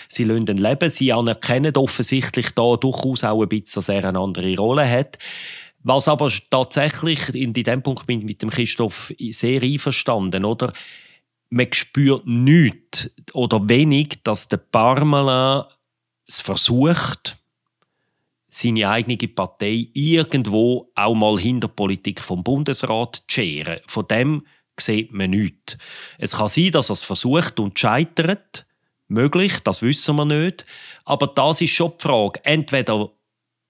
Sie 0.09 0.25
lassen 0.25 0.47
ihn 0.47 0.57
leben. 0.57 0.89
Sie 0.89 1.13
anerkennen 1.13 1.77
offensichtlich 1.77 2.49
da 2.55 2.77
durchaus 2.77 3.25
auch 3.25 3.43
ein 3.43 3.49
bisschen, 3.51 3.75
dass 3.75 3.91
er 3.91 4.07
eine 4.07 4.21
andere 4.21 4.57
Rolle 4.57 4.89
hat. 4.89 5.19
Was 5.83 6.09
aber 6.09 6.33
tatsächlich, 6.49 7.35
in 7.35 7.53
diesem 7.53 7.83
Punkt 7.83 8.07
bin 8.07 8.21
ich 8.21 8.25
mit 8.25 8.41
dem 8.41 8.49
Christoph 8.49 9.13
sehr 9.19 9.63
einverstanden, 9.63 10.47
oder? 10.47 10.73
Man 11.55 11.73
spürt 11.73 12.27
nichts 12.27 13.11
oder 13.33 13.69
wenig, 13.69 14.23
dass 14.25 14.49
der 14.49 14.57
Parmelin 14.57 15.63
es 16.27 16.41
versucht, 16.41 17.37
seine 18.49 18.89
eigene 18.89 19.29
Partei 19.29 19.87
irgendwo 19.95 20.91
auch 20.97 21.15
mal 21.15 21.39
hinter 21.39 21.69
Politik 21.69 22.21
vom 22.21 22.43
Bundesrat 22.43 23.17
zu 23.17 23.23
scheren. 23.29 23.81
Von 23.87 24.09
dem 24.09 24.47
sieht 24.81 25.13
man 25.13 25.31
nichts. 25.31 25.79
Es 26.19 26.33
kann 26.33 26.49
sein, 26.49 26.73
dass 26.73 26.91
er 26.91 26.95
es 26.95 27.03
versucht 27.03 27.61
und 27.61 27.79
scheitert. 27.79 28.67
Möglich, 29.07 29.61
das 29.61 29.81
wissen 29.81 30.17
wir 30.17 30.25
nicht. 30.25 30.65
Aber 31.05 31.29
das 31.29 31.61
ist 31.61 31.71
schon 31.71 31.93
die 31.93 32.03
Frage. 32.03 32.45
Entweder 32.45 33.13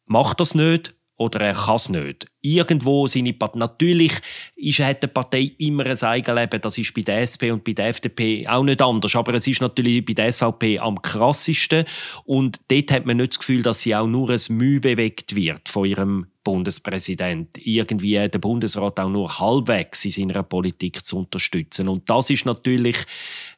macht 0.07 0.41
er 0.41 0.45
es 0.45 0.55
nicht 0.55 0.95
oder 1.17 1.41
er 1.41 1.55
kann 1.55 1.77
es 1.77 1.89
nicht. 1.91 2.27
Irgendwo 2.47 3.07
seine 3.07 3.33
Partei, 3.33 3.59
natürlich 3.59 4.13
ist, 4.55 4.81
hat 4.81 5.03
die 5.03 5.07
Partei 5.07 5.53
immer 5.57 5.87
ein 5.87 6.03
Eigenleben, 6.03 6.61
das 6.61 6.77
ist 6.77 6.93
bei 6.93 7.01
der 7.01 7.23
SP 7.25 7.49
und 7.51 7.65
bei 7.65 7.73
der 7.73 7.89
FDP 7.89 8.47
auch 8.47 8.63
nicht 8.63 8.83
anders, 8.83 9.17
aber 9.17 9.33
es 9.33 9.47
ist 9.47 9.63
natürlich 9.63 10.05
bei 10.05 10.13
der 10.13 10.31
SVP 10.31 10.79
am 10.79 11.01
krassesten 11.01 11.87
und 12.25 12.61
dort 12.69 12.93
hat 12.93 13.07
man 13.07 13.17
nicht 13.17 13.33
das 13.33 13.39
Gefühl, 13.39 13.63
dass 13.63 13.81
sie 13.81 13.97
auch 13.97 14.07
nur 14.07 14.29
ein 14.29 14.41
Mühe 14.51 14.79
bewegt 14.79 15.35
wird 15.35 15.71
von 15.71 15.87
ihrem 15.87 16.27
Bundespräsident, 16.45 17.59
irgendwie 17.59 18.29
den 18.29 18.41
Bundesrat 18.41 19.01
auch 19.01 19.09
nur 19.09 19.39
halbwegs 19.39 20.05
in 20.05 20.11
seiner 20.11 20.43
Politik 20.43 21.05
zu 21.05 21.19
unterstützen. 21.19 21.89
Und 21.89 22.09
das 22.09 22.31
ist 22.31 22.45
natürlich 22.47 22.97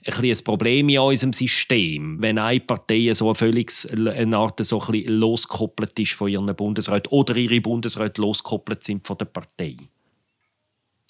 ein, 0.06 0.24
ein 0.24 0.44
Problem 0.44 0.88
in 0.88 1.00
unserem 1.00 1.32
System, 1.32 2.22
wenn 2.22 2.38
eine 2.38 2.60
Partei 2.60 3.12
so 3.12 3.34
völlig 3.34 3.72
eine 3.92 4.36
Art 4.36 4.64
so 4.64 4.80
ein 4.80 5.04
losgekoppelt 5.06 5.98
ist 5.98 6.12
von 6.12 6.28
ihren 6.28 6.54
Bundesräten 6.54 7.10
oder 7.10 7.36
ihre 7.36 7.60
Bundesräte 7.60 8.22
losgekoppelt 8.22 8.84
sind 8.84 9.06
von 9.06 9.18
der 9.18 9.26
Partei. 9.26 9.76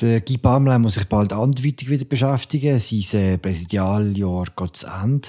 Der 0.00 0.20
Guy 0.20 0.38
Parmelin 0.38 0.82
muss 0.82 0.94
sich 0.94 1.06
bald 1.06 1.32
anderweitig 1.32 1.88
wieder 1.88 2.04
beschäftigen. 2.04 2.78
Sein 2.80 3.20
äh, 3.20 3.38
Präsidialjahr 3.38 4.46
geht 4.54 4.76
zu 4.76 4.86
Ende. 4.86 5.28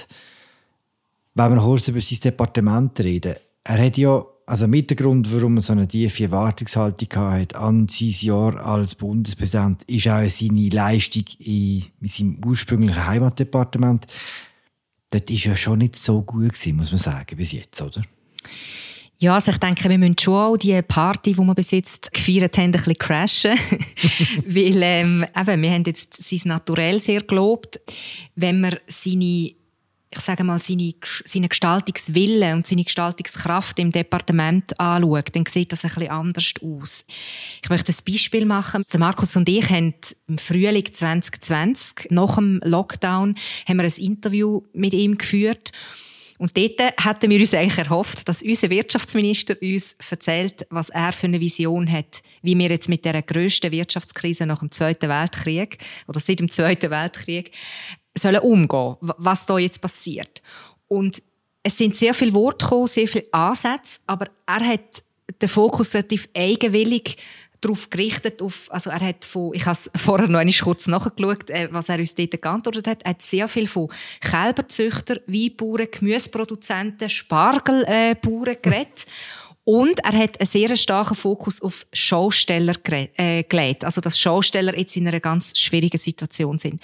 Wenn 1.34 1.54
wir 1.54 1.62
kurz 1.62 1.88
über 1.88 2.00
sein 2.00 2.18
Departement 2.20 2.98
reden. 3.00 3.36
Er 3.64 3.84
hat 3.84 3.96
ja 3.96 4.24
also 4.48 4.66
mit 4.66 4.88
der 4.88 4.96
Grund, 4.96 5.30
warum 5.30 5.56
er 5.56 5.62
so 5.62 5.74
eine 5.74 5.86
tiefe 5.86 6.24
Erwartungshaltung 6.24 7.08
hatte 7.14 7.58
an 7.58 7.86
sein 7.86 8.14
Jahr 8.20 8.56
als 8.64 8.94
Bundespräsident, 8.94 9.82
ist 9.84 10.08
auch 10.08 10.26
seine 10.26 10.68
Leistung 10.70 11.24
in, 11.38 11.84
in 12.00 12.08
seinem 12.08 12.40
ursprünglichen 12.44 13.06
Heimatdepartement. 13.06 14.06
Dort 15.10 15.30
war 15.30 15.36
ja 15.36 15.54
schon 15.54 15.80
nicht 15.80 15.96
so 15.96 16.22
gut 16.22 16.54
gewesen, 16.54 16.76
muss 16.76 16.90
man 16.90 16.98
sagen, 16.98 17.36
bis 17.36 17.52
jetzt, 17.52 17.80
oder? 17.82 18.02
Ja, 19.18 19.34
also 19.34 19.50
ich 19.50 19.58
denke, 19.58 19.90
wir 19.90 19.98
müssen 19.98 20.16
schon 20.18 20.34
auch 20.34 20.56
die 20.56 20.80
Party, 20.80 21.32
die 21.32 21.38
wir 21.38 21.54
bis 21.54 21.72
jetzt 21.72 22.14
gefeiert 22.14 22.56
haben, 22.56 22.66
ein 22.66 22.72
bisschen 22.72 22.94
crashen. 22.94 23.52
Weil 24.46 24.82
ähm, 24.82 25.26
eben, 25.36 25.62
wir 25.62 25.70
haben 25.72 25.84
jetzt 25.84 26.22
sein 26.22 26.40
Naturell 26.44 27.00
sehr 27.00 27.20
gelobt. 27.22 27.80
Wenn 28.36 28.60
man 28.60 28.76
seine 28.86 29.57
ich 30.10 30.20
sage 30.20 30.42
mal, 30.42 30.58
seine, 30.58 30.94
seine 31.24 31.48
Gestaltungswille 31.48 32.54
und 32.54 32.66
seine 32.66 32.84
Gestaltungskraft 32.84 33.78
im 33.78 33.92
Departement 33.92 34.78
anschaut, 34.80 35.34
dann 35.34 35.44
sieht 35.46 35.72
das 35.72 35.84
ein 35.84 35.90
bisschen 35.90 36.10
anders 36.10 36.52
aus. 36.62 37.04
Ich 37.62 37.68
möchte 37.68 37.92
ein 37.92 37.98
Beispiel 38.06 38.46
machen. 38.46 38.84
Markus 38.96 39.36
und 39.36 39.48
ich 39.48 39.68
haben 39.68 39.94
im 40.26 40.38
Frühling 40.38 40.92
2020, 40.92 42.10
nach 42.10 42.36
dem 42.36 42.60
Lockdown, 42.64 43.34
haben 43.68 43.76
wir 43.76 43.84
ein 43.84 44.04
Interview 44.04 44.62
mit 44.72 44.94
ihm 44.94 45.18
geführt. 45.18 45.72
Und 46.38 46.56
dort 46.56 46.80
hatten 47.04 47.30
wir 47.30 47.40
uns 47.40 47.52
eigentlich 47.52 47.78
erhofft, 47.78 48.28
dass 48.28 48.42
unser 48.42 48.70
Wirtschaftsminister 48.70 49.56
uns 49.60 49.96
erzählt, 50.08 50.66
was 50.70 50.88
er 50.88 51.12
für 51.12 51.26
eine 51.26 51.40
Vision 51.40 51.90
hat, 51.90 52.22
wie 52.42 52.56
wir 52.56 52.70
jetzt 52.70 52.88
mit 52.88 53.04
der 53.04 53.20
grössten 53.22 53.72
Wirtschaftskrise 53.72 54.46
nach 54.46 54.60
dem 54.60 54.70
Zweiten 54.70 55.08
Weltkrieg 55.08 55.78
oder 56.06 56.20
seit 56.20 56.38
dem 56.38 56.48
Zweiten 56.48 56.90
Weltkrieg 56.90 57.50
sollen 58.18 58.40
umgehen, 58.40 58.96
was 59.00 59.46
da 59.46 59.58
jetzt 59.58 59.80
passiert. 59.80 60.42
Und 60.88 61.22
es 61.62 61.76
sind 61.76 61.96
sehr 61.96 62.14
viele 62.14 62.34
Worte 62.34 62.64
gekommen, 62.64 62.86
sehr 62.86 63.08
viele 63.08 63.26
Ansätze, 63.32 64.00
aber 64.06 64.26
er 64.46 64.66
hat 64.66 65.02
den 65.40 65.48
Fokus 65.48 65.94
relativ 65.94 66.28
eigenwillig 66.34 67.16
darauf 67.60 67.90
gerichtet, 67.90 68.40
auf, 68.40 68.68
also 68.70 68.90
er 68.90 69.00
hat 69.00 69.24
von, 69.24 69.52
ich 69.52 69.66
habe 69.66 69.72
es 69.72 69.90
vorher 69.96 70.28
noch 70.28 70.38
einmal 70.38 70.54
kurz 70.54 70.86
nachgeschaut, 70.86 71.50
äh, 71.50 71.68
was 71.70 71.88
er 71.88 71.98
uns 71.98 72.14
dort 72.14 72.40
geantwortet 72.40 72.86
hat, 72.86 73.02
er 73.02 73.10
hat 73.10 73.22
sehr 73.22 73.48
viel 73.48 73.66
von 73.66 73.88
Kälberzüchter, 74.20 75.20
Weinbauern, 75.26 75.88
Gemüseproduzenten, 75.90 77.10
Spargelbauern 77.10 78.56
geredet. 78.62 79.06
Und 79.64 80.00
er 80.02 80.18
hat 80.18 80.40
einen 80.40 80.46
sehr 80.46 80.74
starken 80.76 81.14
Fokus 81.14 81.60
auf 81.60 81.86
Schausteller 81.92 82.74
äh, 82.90 83.42
gelegt. 83.42 83.84
Also, 83.84 84.00
dass 84.00 84.18
Schausteller 84.18 84.78
jetzt 84.78 84.96
in 84.96 85.06
einer 85.06 85.20
ganz 85.20 85.58
schwierigen 85.58 85.98
Situation 85.98 86.58
sind. 86.58 86.80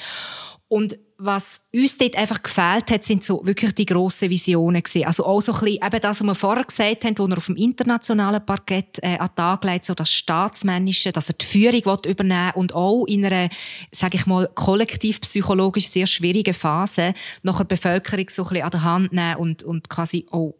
Und 0.68 0.98
was 1.16 1.60
uns 1.72 1.98
dort 1.98 2.16
einfach 2.16 2.42
gefehlt 2.42 2.90
hat, 2.90 3.04
sind 3.04 3.22
so 3.22 3.44
wirklich 3.46 3.74
die 3.74 3.86
grossen 3.86 4.30
Visionen 4.30 4.82
gewesen. 4.82 5.06
Also 5.06 5.24
auch 5.24 5.40
so 5.40 5.52
ein 5.52 5.60
bisschen, 5.60 5.86
eben 5.86 6.00
das, 6.00 6.20
was 6.20 6.26
wir 6.26 6.34
vorher 6.34 6.64
gesagt 6.64 7.04
haben, 7.04 7.18
wo 7.18 7.26
er 7.26 7.36
auf 7.36 7.46
dem 7.46 7.56
internationalen 7.56 8.44
Parkett 8.44 8.98
äh, 9.02 9.18
an 9.18 9.28
den 9.28 9.36
Tag 9.36 9.64
legt, 9.64 9.84
so 9.84 9.94
das 9.94 10.10
Staatsmännische, 10.10 11.12
dass 11.12 11.28
er 11.28 11.34
die 11.34 11.46
Führung 11.46 11.98
übernehmen 12.06 12.52
will 12.54 12.60
und 12.60 12.74
auch 12.74 13.04
in 13.06 13.24
einer, 13.24 13.48
sage 13.92 14.16
ich 14.16 14.26
mal, 14.26 14.48
kollektiv-psychologisch 14.54 15.88
sehr 15.88 16.06
schwierigen 16.06 16.54
Phase 16.54 17.14
nach 17.42 17.58
der 17.58 17.64
Bevölkerung 17.64 18.28
so 18.28 18.42
ein 18.42 18.48
bisschen 18.48 18.64
an 18.64 18.70
der 18.70 18.82
Hand 18.82 19.12
nehmen 19.12 19.36
und, 19.36 19.62
und 19.62 19.88
quasi 19.88 20.26
auch 20.30 20.54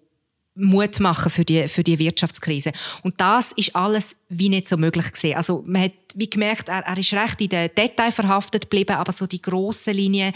Mut 0.55 1.01
machen 1.01 1.31
für 1.31 1.45
die, 1.45 1.67
für 1.69 1.83
die 1.83 1.99
Wirtschaftskrise. 1.99 2.73
Und 3.03 3.21
das 3.21 3.53
ist 3.53 3.75
alles 3.75 4.17
wie 4.29 4.49
nicht 4.49 4.69
so 4.69 4.77
möglich 4.77 5.13
gewesen. 5.13 5.37
Also 5.37 5.65
man 5.67 5.83
hat 5.83 5.93
wie 6.15 6.31
gemerkt, 6.31 6.69
er, 6.69 6.85
er 6.85 6.97
ist 6.97 7.13
recht 7.13 7.41
in 7.41 7.49
den 7.49 7.71
Detail 7.75 8.13
verhaftet 8.13 8.63
geblieben, 8.63 8.97
aber 8.97 9.13
so 9.13 9.27
die 9.27 9.43
grossen 9.43 9.95
Linien 9.95 10.33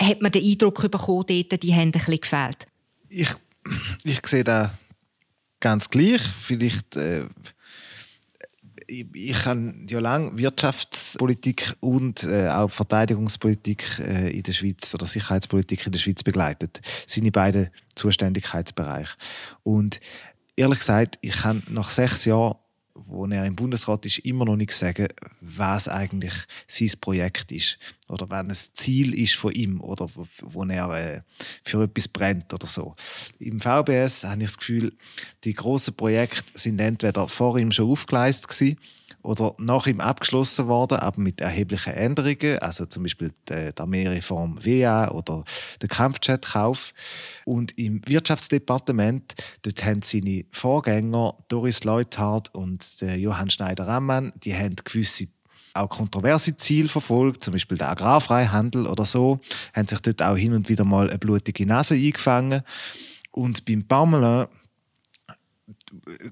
hat 0.00 0.22
man 0.22 0.32
den 0.32 0.44
Eindruck 0.44 0.90
bekommen, 0.90 1.24
dort, 1.28 1.62
die 1.62 1.74
haben 1.74 1.88
ein 1.88 1.92
bisschen 1.92 2.20
gefehlt. 2.20 2.66
Ich, 3.10 3.30
ich 4.04 4.26
sehe 4.26 4.44
da 4.44 4.72
ganz 5.60 5.90
gleich. 5.90 6.22
Vielleicht 6.22 6.96
äh, 6.96 7.26
ich, 8.88 9.06
ich 9.14 9.46
habe 9.46 9.74
ja 9.88 10.00
lange 10.00 10.36
Wirtschaftspolitik 10.36 11.74
und 11.80 12.24
äh, 12.24 12.48
auch 12.48 12.70
Verteidigungspolitik 12.70 13.84
äh, 14.00 14.30
in 14.30 14.42
der 14.42 14.52
Schweiz 14.52 14.94
oder 14.94 15.06
Sicherheitspolitik 15.06 15.86
in 15.86 15.92
der 15.92 15.98
Schweiz 15.98 16.22
begleitet. 16.22 16.80
Das 17.04 17.14
sind 17.14 17.24
die 17.24 17.30
beiden 17.30 17.68
Zuständigkeitsbereiche. 17.94 19.16
Und 19.62 20.00
ehrlich 20.56 20.80
gesagt, 20.80 21.18
ich 21.20 21.36
kann 21.36 21.62
nach 21.68 21.90
sechs 21.90 22.24
Jahren 22.24 22.56
wo 23.08 23.26
er 23.26 23.44
im 23.44 23.56
Bundesrat 23.56 24.04
ist, 24.06 24.18
immer 24.18 24.44
noch 24.44 24.56
nicht 24.56 24.72
sagen, 24.72 25.08
was 25.40 25.88
eigentlich 25.88 26.34
sein 26.66 26.92
Projekt 27.00 27.50
ist 27.52 27.78
oder 28.08 28.28
wenn 28.30 28.50
es 28.50 28.72
Ziel 28.72 29.18
ist 29.18 29.34
von 29.34 29.52
ihm 29.52 29.80
oder 29.80 30.08
wo 30.42 30.64
er 30.64 30.90
äh, 30.90 31.20
für 31.64 31.82
etwas 31.82 32.08
brennt 32.08 32.52
oder 32.52 32.66
so. 32.66 32.94
Im 33.38 33.60
VBS 33.60 34.24
habe 34.24 34.42
ich 34.42 34.48
das 34.48 34.58
Gefühl, 34.58 34.92
die 35.44 35.54
großen 35.54 35.94
Projekte 35.94 36.58
sind 36.58 36.78
entweder 36.80 37.28
vor 37.28 37.58
ihm 37.58 37.72
schon 37.72 37.90
aufgeleistet 37.90 38.48
gewesen, 38.48 38.78
oder 39.28 39.54
nach 39.58 39.86
ihm 39.86 40.00
abgeschlossen 40.00 40.68
worden, 40.68 41.00
aber 41.00 41.20
mit 41.20 41.42
erheblichen 41.42 41.92
Änderungen, 41.92 42.60
also 42.60 42.86
zum 42.86 43.02
Beispiel 43.02 43.30
die, 43.46 43.72
die 43.74 43.78
Armeereform 43.78 44.58
WA 44.64 45.10
oder 45.10 45.44
der 45.82 45.88
Kampfjetkauf. 45.90 46.94
Und 47.44 47.76
im 47.76 48.00
Wirtschaftsdepartement, 48.06 49.34
dort 49.60 49.84
haben 49.84 50.00
seine 50.00 50.46
Vorgänger 50.50 51.34
Doris 51.48 51.84
Leuthardt 51.84 52.54
und 52.54 53.02
Johann 53.02 53.50
Schneider-Rammann, 53.50 54.32
die 54.44 54.54
haben 54.54 54.76
gewisse 54.76 55.26
auch 55.74 55.90
kontroverse 55.90 56.56
Ziele 56.56 56.88
verfolgt, 56.88 57.44
zum 57.44 57.52
Beispiel 57.52 57.76
der 57.76 57.90
Agrarfreihandel 57.90 58.86
oder 58.86 59.04
so, 59.04 59.40
haben 59.74 59.86
sich 59.86 60.00
dort 60.00 60.22
auch 60.22 60.36
hin 60.36 60.54
und 60.54 60.70
wieder 60.70 60.86
mal 60.86 61.10
eine 61.10 61.18
blutige 61.18 61.66
Nase 61.66 61.96
eingefangen. 61.96 62.62
Und 63.30 63.66
beim 63.66 63.86
Parmelin 63.86 64.46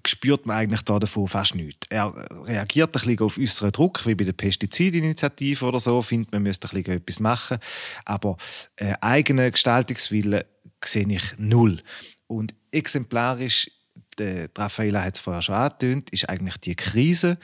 spürt 0.07 0.47
man 0.47 0.57
eigentlich 0.57 0.83
da 0.83 0.99
davon 0.99 1.29
fast 1.29 1.55
nichts. 1.55 1.87
Er 1.91 2.13
reagiert 2.45 2.91
ein 2.91 2.93
bisschen 2.93 3.21
auf 3.21 3.39
äußeren 3.39 3.73
Druck, 3.73 4.07
wie 4.07 4.15
bei 4.15 4.25
der 4.25 4.33
Pestizidinitiative 4.33 5.65
oder 5.65 5.81
so, 5.81 6.03
findet 6.03 6.33
man 6.33 6.43
müsste 6.43 6.69
ein 6.69 6.83
bisschen 6.83 6.99
etwas 6.99 7.21
machen, 7.21 7.59
aber 8.05 8.37
äh, 8.77 8.95
eigene 9.01 9.51
Gestaltungswille 9.51 10.47
sehe 10.85 11.09
ich 11.09 11.39
null. 11.39 11.83
Und 12.27 12.55
exemplarisch, 12.71 13.71
der 14.19 14.49
Raffaella 14.57 15.03
hat 15.03 15.15
es 15.15 15.21
vorher 15.21 15.43
schon 15.43 15.55
angetönt, 15.55 16.11
ist 16.11 16.29
eigentlich 16.29 16.57
die 16.59 16.75
Krise 16.75 17.39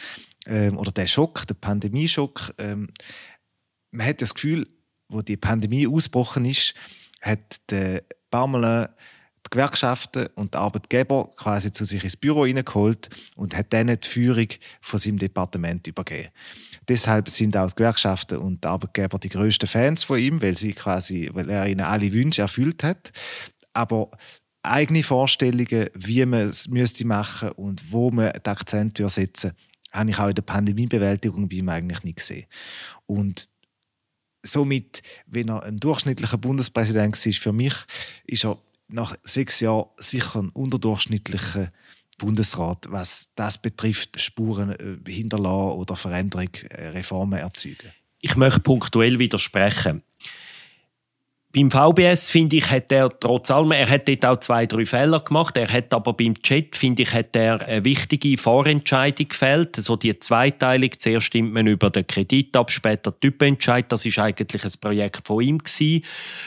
ähm, 0.46 0.77
oder 0.77 0.92
der 0.92 1.07
Schock, 1.07 1.46
der 1.46 1.55
Pandemieschock. 1.55 2.55
Ähm, 2.59 2.88
man 3.90 4.07
hat 4.07 4.22
das 4.22 4.35
Gefühl, 4.35 4.66
wo 5.09 5.20
die 5.20 5.37
Pandemie 5.37 5.87
ausgebrochen 5.87 6.44
ist, 6.44 6.75
hat 7.20 7.57
der 7.70 8.03
Parmelin 8.31 8.88
die 9.46 9.50
Gewerkschaften 9.50 10.28
und 10.35 10.55
die 10.55 10.59
Arbeitgeber 10.59 11.31
quasi 11.37 11.72
zu 11.72 11.85
sich 11.85 12.05
ins 12.05 12.16
Büro 12.16 12.46
hineingeholt 12.46 13.11
und 13.37 13.57
hat 13.57 13.72
dann 13.72 13.88
die 13.88 14.09
Führung 14.09 14.48
von 14.81 14.98
seinem 14.98 15.18
Departement 15.18 15.87
übergeben. 15.87 16.28
Deshalb 16.88 17.28
sind 17.28 17.57
auch 17.57 17.68
die 17.68 17.76
Gewerkschaften 17.76 18.38
und 18.38 18.64
die 18.64 18.68
Arbeitgeber 18.68 19.18
die 19.18 19.28
größten 19.28 19.68
Fans 19.68 20.05
von 20.05 20.18
ihm, 20.18 20.42
weil, 20.42 20.57
sie 20.57 20.72
quasi, 20.72 21.31
weil 21.33 21.50
er 21.50 21.66
ihnen 21.66 21.81
alle 21.81 22.12
Wünsche 22.12 22.42
erfüllt 22.42 22.83
hat. 22.83 23.12
Aber 23.72 24.11
eigene 24.62 25.02
Vorstellungen, 25.02 25.88
wie 25.94 26.24
man 26.24 26.48
es 26.50 26.68
müsste 26.68 27.07
machen 27.07 27.50
und 27.52 27.92
wo 27.92 28.11
man 28.11 28.33
den 28.33 28.46
Akzent 28.46 28.98
setzen 29.07 29.52
habe 29.92 30.11
ich 30.11 30.18
auch 30.18 30.28
in 30.28 30.35
der 30.35 30.42
Pandemiebewältigung 30.42 31.48
bei 31.48 31.57
ihm 31.57 31.68
eigentlich 31.68 32.02
nicht 32.02 32.16
gesehen. 32.16 32.46
Und 33.07 33.48
somit, 34.42 35.02
wenn 35.26 35.48
er 35.48 35.62
ein 35.62 35.76
durchschnittlicher 35.76 36.38
Bundespräsident 36.38 37.14
war, 37.14 37.33
für 37.33 37.52
mich 37.52 37.74
ist 38.26 38.44
er 38.44 38.59
nach 38.92 39.16
sechs 39.22 39.61
Jahren 39.61 39.88
sicher 39.96 40.40
ein 40.40 40.50
unterdurchschnittlicher 40.50 41.72
Bundesrat, 42.18 42.87
was 42.90 43.31
das 43.35 43.61
betrifft, 43.61 44.20
Spuren 44.20 44.70
äh, 44.70 45.11
hinterlassen 45.11 45.78
oder 45.78 45.96
Veränderung, 45.96 46.50
äh, 46.70 46.88
Reformen 46.88 47.38
erzeugen. 47.38 47.92
ich 48.20 48.37
möchte 48.37 48.61
punktuell 48.61 49.18
widersprechen. 49.18 50.02
Beim 51.54 51.70
VBS, 51.70 52.30
finde 52.30 52.56
ich, 52.56 52.70
hat 52.70 52.90
er 52.90 53.10
trotz 53.20 53.50
allem, 53.50 53.72
er 53.72 53.86
hat 53.86 54.08
dort 54.08 54.24
auch 54.24 54.40
zwei, 54.40 54.64
drei 54.64 54.86
Fehler 54.86 55.20
gemacht. 55.20 55.54
Er 55.58 55.70
hat 55.70 55.92
aber 55.92 56.14
beim 56.14 56.40
Chat, 56.40 56.76
finde 56.76 57.02
ich, 57.02 57.12
hat 57.12 57.36
er 57.36 57.60
eine 57.60 57.84
wichtige 57.84 58.38
Vorentscheidung 58.38 59.28
gefällt. 59.28 59.76
So 59.76 59.96
die 59.96 60.18
Zweiteilung. 60.18 60.88
Zuerst 60.96 61.26
stimmt 61.26 61.52
man 61.52 61.66
über 61.66 61.90
den 61.90 62.06
Kredit 62.06 62.56
ab, 62.56 62.70
später 62.70 63.18
Typentscheid. 63.20 63.84
Das 63.92 64.06
ist 64.06 64.18
eigentlich 64.18 64.64
ein 64.64 64.72
Projekt 64.80 65.26
von 65.26 65.42
ihm 65.42 65.58
gewesen, 65.58 66.06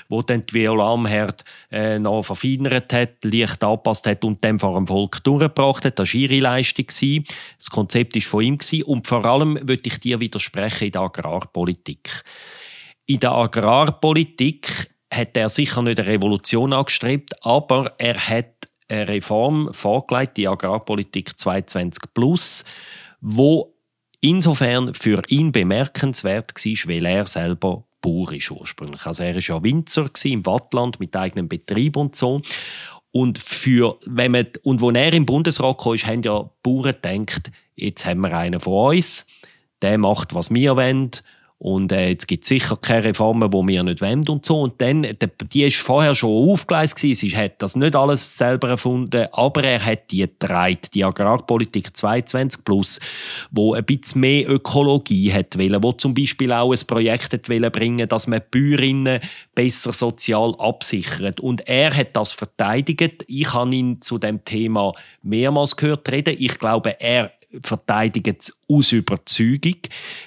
wo 0.10 0.24
dann 0.24 0.42
die 0.42 0.56
Viola 0.56 0.94
Amherd 0.94 1.46
äh, 1.72 2.00
noch 2.00 2.24
verfeinert 2.24 2.92
hat, 2.92 3.24
leicht 3.24 3.64
angepasst 3.64 4.08
hat 4.08 4.24
und 4.26 4.44
dann 4.44 4.58
vor 4.58 4.74
dem 4.74 4.88
Volk 4.88 5.24
durchgebracht 5.24 5.86
hat. 5.86 6.00
Das 6.00 6.16
war 6.16 6.20
ihre 6.20 6.40
Leistung. 6.40 6.88
Gewesen. 6.88 7.26
Das 7.60 7.70
Konzept 7.70 8.16
ist 8.16 8.26
von 8.26 8.44
ihm 8.44 8.58
gewesen. 8.58 8.82
Und 8.84 9.06
vor 9.06 9.24
allem 9.24 9.56
würde 9.62 9.84
ich 9.86 10.00
dir 10.00 10.20
widersprechen 10.20 10.86
in 10.86 10.92
der 10.94 11.02
Agrarpolitik. 11.02 12.24
In 13.06 13.20
der 13.20 13.34
Agrarpolitik 13.34 14.95
hat 15.12 15.38
er 15.38 15.50
sicher 15.50 15.82
nicht 15.82 16.00
eine 16.00 16.10
Revolution 16.10 16.74
angestrebt, 16.74 17.34
aber 17.46 17.94
er 17.98 18.18
hat 18.18 18.52
eine 18.88 19.08
Reform 19.08 19.70
vorgelegt, 19.74 20.38
die 20.38 20.48
Agrarpolitik 20.48 21.40
220 21.40 22.14
plus, 22.14 22.66
wo 23.22 23.74
insofern 24.22 24.94
für 24.94 25.22
ihn 25.30 25.52
bemerkenswert 25.52 26.54
war, 26.56 26.90
weil 26.90 27.06
er 27.06 27.28
selber 27.28 27.84
Bauer 28.02 28.32
ist 28.34 28.52
ursprünglich. 28.52 29.06
Also 29.06 29.24
er 29.24 29.36
war 29.36 29.42
ja 29.42 29.64
Winzer 29.64 30.10
im 30.26 30.46
Wattland 30.46 31.00
mit 31.00 31.16
eigenem 31.16 31.48
Betrieb 31.48 31.98
und 31.98 32.16
so. 32.16 32.42
Und, 33.12 33.40
für, 33.40 33.98
wenn 34.06 34.34
man, 34.34 34.48
und 34.64 34.84
als 34.84 34.96
er 34.96 35.14
im 35.14 35.26
Bundesrat 35.26 35.78
kam, 35.78 35.96
haben 35.96 36.22
ja 36.22 36.50
Bauern 36.62 36.96
gedacht, 37.02 37.52
jetzt 37.76 38.06
haben 38.06 38.22
wir 38.22 38.36
einen 38.38 38.60
von 38.60 38.96
uns, 38.96 39.26
der 39.82 39.98
macht, 39.98 40.36
was 40.36 40.54
wir 40.54 40.76
wollen 40.76 41.12
und 41.58 41.94
äh, 41.94 42.10
jetzt 42.10 42.28
gibt 42.28 42.44
es 42.44 42.50
sicher 42.50 42.76
keine 42.76 43.06
Reformen, 43.06 43.50
die 43.50 43.68
wir 43.68 43.84
nicht 43.84 44.02
wollen 44.02 44.28
und 44.28 44.46
so. 44.46 44.62
Und 44.62 44.82
dann, 44.82 45.04
der, 45.04 45.30
die 45.54 45.64
ist 45.64 45.78
vorher 45.78 46.14
schon 46.14 46.50
aufgeleistet 46.52 47.02
gewesen. 47.02 47.30
Sie 47.30 47.38
hat 47.38 47.62
das 47.62 47.78
nicht 47.78 47.96
alles 47.96 48.38
selber 48.38 48.70
erfunden, 48.70 49.28
aber 49.32 49.64
er 49.64 49.84
hat 49.84 50.12
die 50.12 50.20
getragen, 50.20 50.80
die 50.94 51.06
Agrarpolitik 51.06 51.96
22 51.96 52.66
plus, 52.66 53.00
wo 53.52 53.74
ein 53.74 53.86
bisschen 53.86 54.20
mehr 54.22 54.50
Ökologie 54.50 55.32
hat 55.32 55.58
wollen, 55.58 55.82
wo 55.82 55.94
zum 55.94 56.14
Beispiel 56.14 56.52
auch 56.52 56.74
ein 56.74 56.88
Projekt 56.88 57.32
hat 57.32 57.50
wollen 57.50 57.72
bringen, 57.72 58.10
dass 58.10 58.28
man 58.28 58.42
Bäuerinnen 58.52 59.22
besser 59.56 59.94
sozial 59.94 60.56
absichert. 60.60 61.40
Und 61.40 61.68
er 61.70 61.96
hat 61.96 62.18
das 62.18 62.34
verteidigt. 62.34 63.24
Ich 63.28 63.54
habe 63.54 63.74
ihn 63.74 64.02
zu 64.02 64.18
dem 64.18 64.44
Thema 64.44 64.92
mehrmals 65.24 65.78
gehört 65.78 66.12
reden. 66.12 66.36
Ich 66.38 66.60
glaube, 66.60 67.00
er 67.00 67.32
verteidigt 67.62 68.54
aus 68.68 68.92
Überzeugung, 68.92 69.78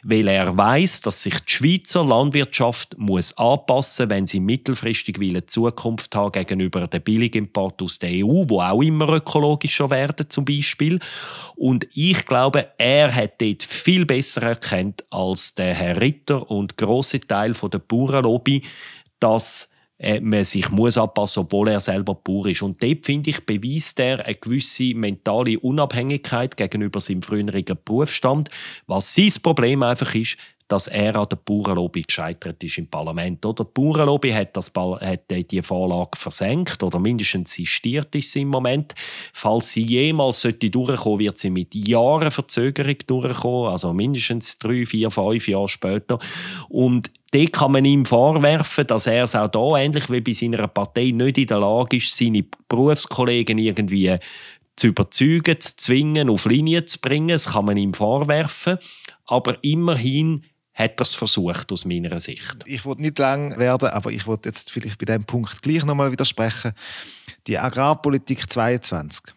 weil 0.03 0.29
er 0.29 0.57
weiß, 0.57 1.03
dass 1.03 1.23
sich 1.23 1.39
die 1.41 1.53
Schweizer 1.53 2.05
Landwirtschaft 2.05 2.97
muss 2.99 3.37
anpassen, 3.37 4.11
wenn 4.11 4.27
sie 4.27 4.41
mittelfristig 4.41 5.19
eine 5.21 5.47
Zukunft 5.47 6.15
haben 6.15 6.33
gegenüber 6.33 6.87
dem 6.87 7.03
Billigimport 7.03 7.83
aus 7.83 7.99
der 7.99 8.11
EU, 8.11 8.45
wo 8.49 8.61
auch 8.61 8.83
immer 8.83 9.09
ökologischer 9.09 9.91
werden 9.91 10.29
zum 10.29 10.45
Beispiel. 10.45 11.01
Und 11.57 11.87
ich 11.95 12.25
glaube, 12.27 12.69
er 12.79 13.15
hat 13.15 13.41
dort 13.41 13.63
viel 13.63 14.07
besser 14.07 14.43
erkannt 14.43 15.05
als 15.11 15.55
der 15.55 15.75
Herr 15.75 16.01
Ritter 16.01 16.51
und 16.51 16.77
große 16.77 17.21
Teil 17.21 17.53
der 17.53 17.79
Bauernlobby, 17.79 18.63
dass 19.19 19.69
äh, 19.99 20.21
man 20.21 20.45
sich 20.45 20.71
muss 20.71 20.97
anpassen, 20.97 21.45
obwohl 21.45 21.69
er 21.69 21.81
selber 21.81 22.15
pur 22.15 22.47
ist. 22.47 22.63
Und 22.63 22.83
dort, 22.83 23.05
finde 23.05 23.31
ich, 23.31 23.45
beweist 23.45 23.99
er 24.01 24.25
eine 24.25 24.35
gewisse 24.35 24.95
mentale 24.95 25.59
Unabhängigkeit 25.59 26.57
gegenüber 26.57 27.01
seinem 27.01 27.23
früheren 27.23 27.65
Berufsstand. 27.85 28.51
Was 28.87 29.15
sein 29.15 29.33
Problem 29.43 29.83
einfach 29.83 30.15
ist, 30.15 30.37
dass 30.69 30.87
er 30.87 31.17
an 31.17 31.27
der 31.31 31.37
Bauernlobby 31.37 32.03
gescheitert 32.03 32.63
ist 32.63 32.77
im 32.77 32.87
Parlament. 32.87 33.45
Oder? 33.45 33.65
Die 33.65 33.71
Bauernlobby 33.73 34.31
hat, 34.31 34.57
das, 34.57 34.71
hat 34.75 35.31
die 35.31 35.63
Vorlage 35.63 36.17
versenkt 36.17 36.83
oder 36.83 36.99
mindestens 36.99 37.55
sistiert 37.55 38.15
ist 38.15 38.33
sie 38.33 38.43
im 38.43 38.49
Moment. 38.49 38.95
Falls 39.33 39.73
sie 39.73 39.83
jemals 39.83 40.43
sollte 40.43 40.69
durchkommen, 40.69 41.21
wird 41.21 41.39
sie 41.39 41.51
mit 41.51 41.75
Jahren 41.75 42.31
Verzögerung 42.31 42.97
durchkommen, 43.07 43.73
also 43.73 43.95
mindestens 43.95 44.59
drei, 44.59 44.85
vier, 44.85 45.11
fünf 45.11 45.49
Jahre 45.49 45.69
später. 45.69 46.19
Und 46.69 47.11
dort 47.33 47.53
kann 47.55 47.73
man 47.73 47.87
ihm 47.87 48.05
vorwerfen, 48.05 48.87
dass 48.87 49.07
er 49.07 49.25
es 49.25 49.35
auch 49.35 49.49
da 49.49 49.79
ähnlich 49.79 50.11
wie 50.11 50.21
bei 50.21 50.33
seiner 50.35 50.69
Partei 50.69 51.13
nicht 51.13 51.39
in 51.39 51.47
der 51.47 51.61
Lage 51.61 51.97
ist, 51.97 52.15
seine 52.15 52.45
Berufskollegen 52.69 53.57
irgendwie 53.57 54.19
zu 54.77 54.89
überzeugen, 54.89 55.61
zu 55.61 55.77
zwingen, 55.77 56.29
auf 56.29 56.45
Linie 56.45 56.85
zu 56.85 57.01
bringen. 57.01 57.29
Das 57.29 57.53
kann 57.53 57.65
man 57.65 57.77
ihm 57.77 57.95
vorwerfen. 57.95 58.79
Aber 59.27 59.57
immerhin 59.63 60.45
hat 60.79 61.01
er 61.01 61.03
es 61.03 61.15
versucht, 61.15 61.73
aus 61.73 61.85
meiner 61.85 62.21
Sicht. 62.21 62.57
Ich 62.65 62.85
wollte 62.85 63.03
nicht 63.03 63.19
lang 63.19 63.59
werden, 63.59 63.89
aber 63.89 64.13
ich 64.13 64.27
wollte 64.27 64.49
jetzt 64.49 64.71
vielleicht 64.71 64.99
bei 64.99 65.07
diesem 65.07 65.25
Punkt 65.25 65.61
gleich 65.61 65.85
nochmal 65.85 66.13
widersprechen. 66.13 66.73
Die 67.49 67.59
Agrarpolitik 67.59 68.51
22 68.51 69.35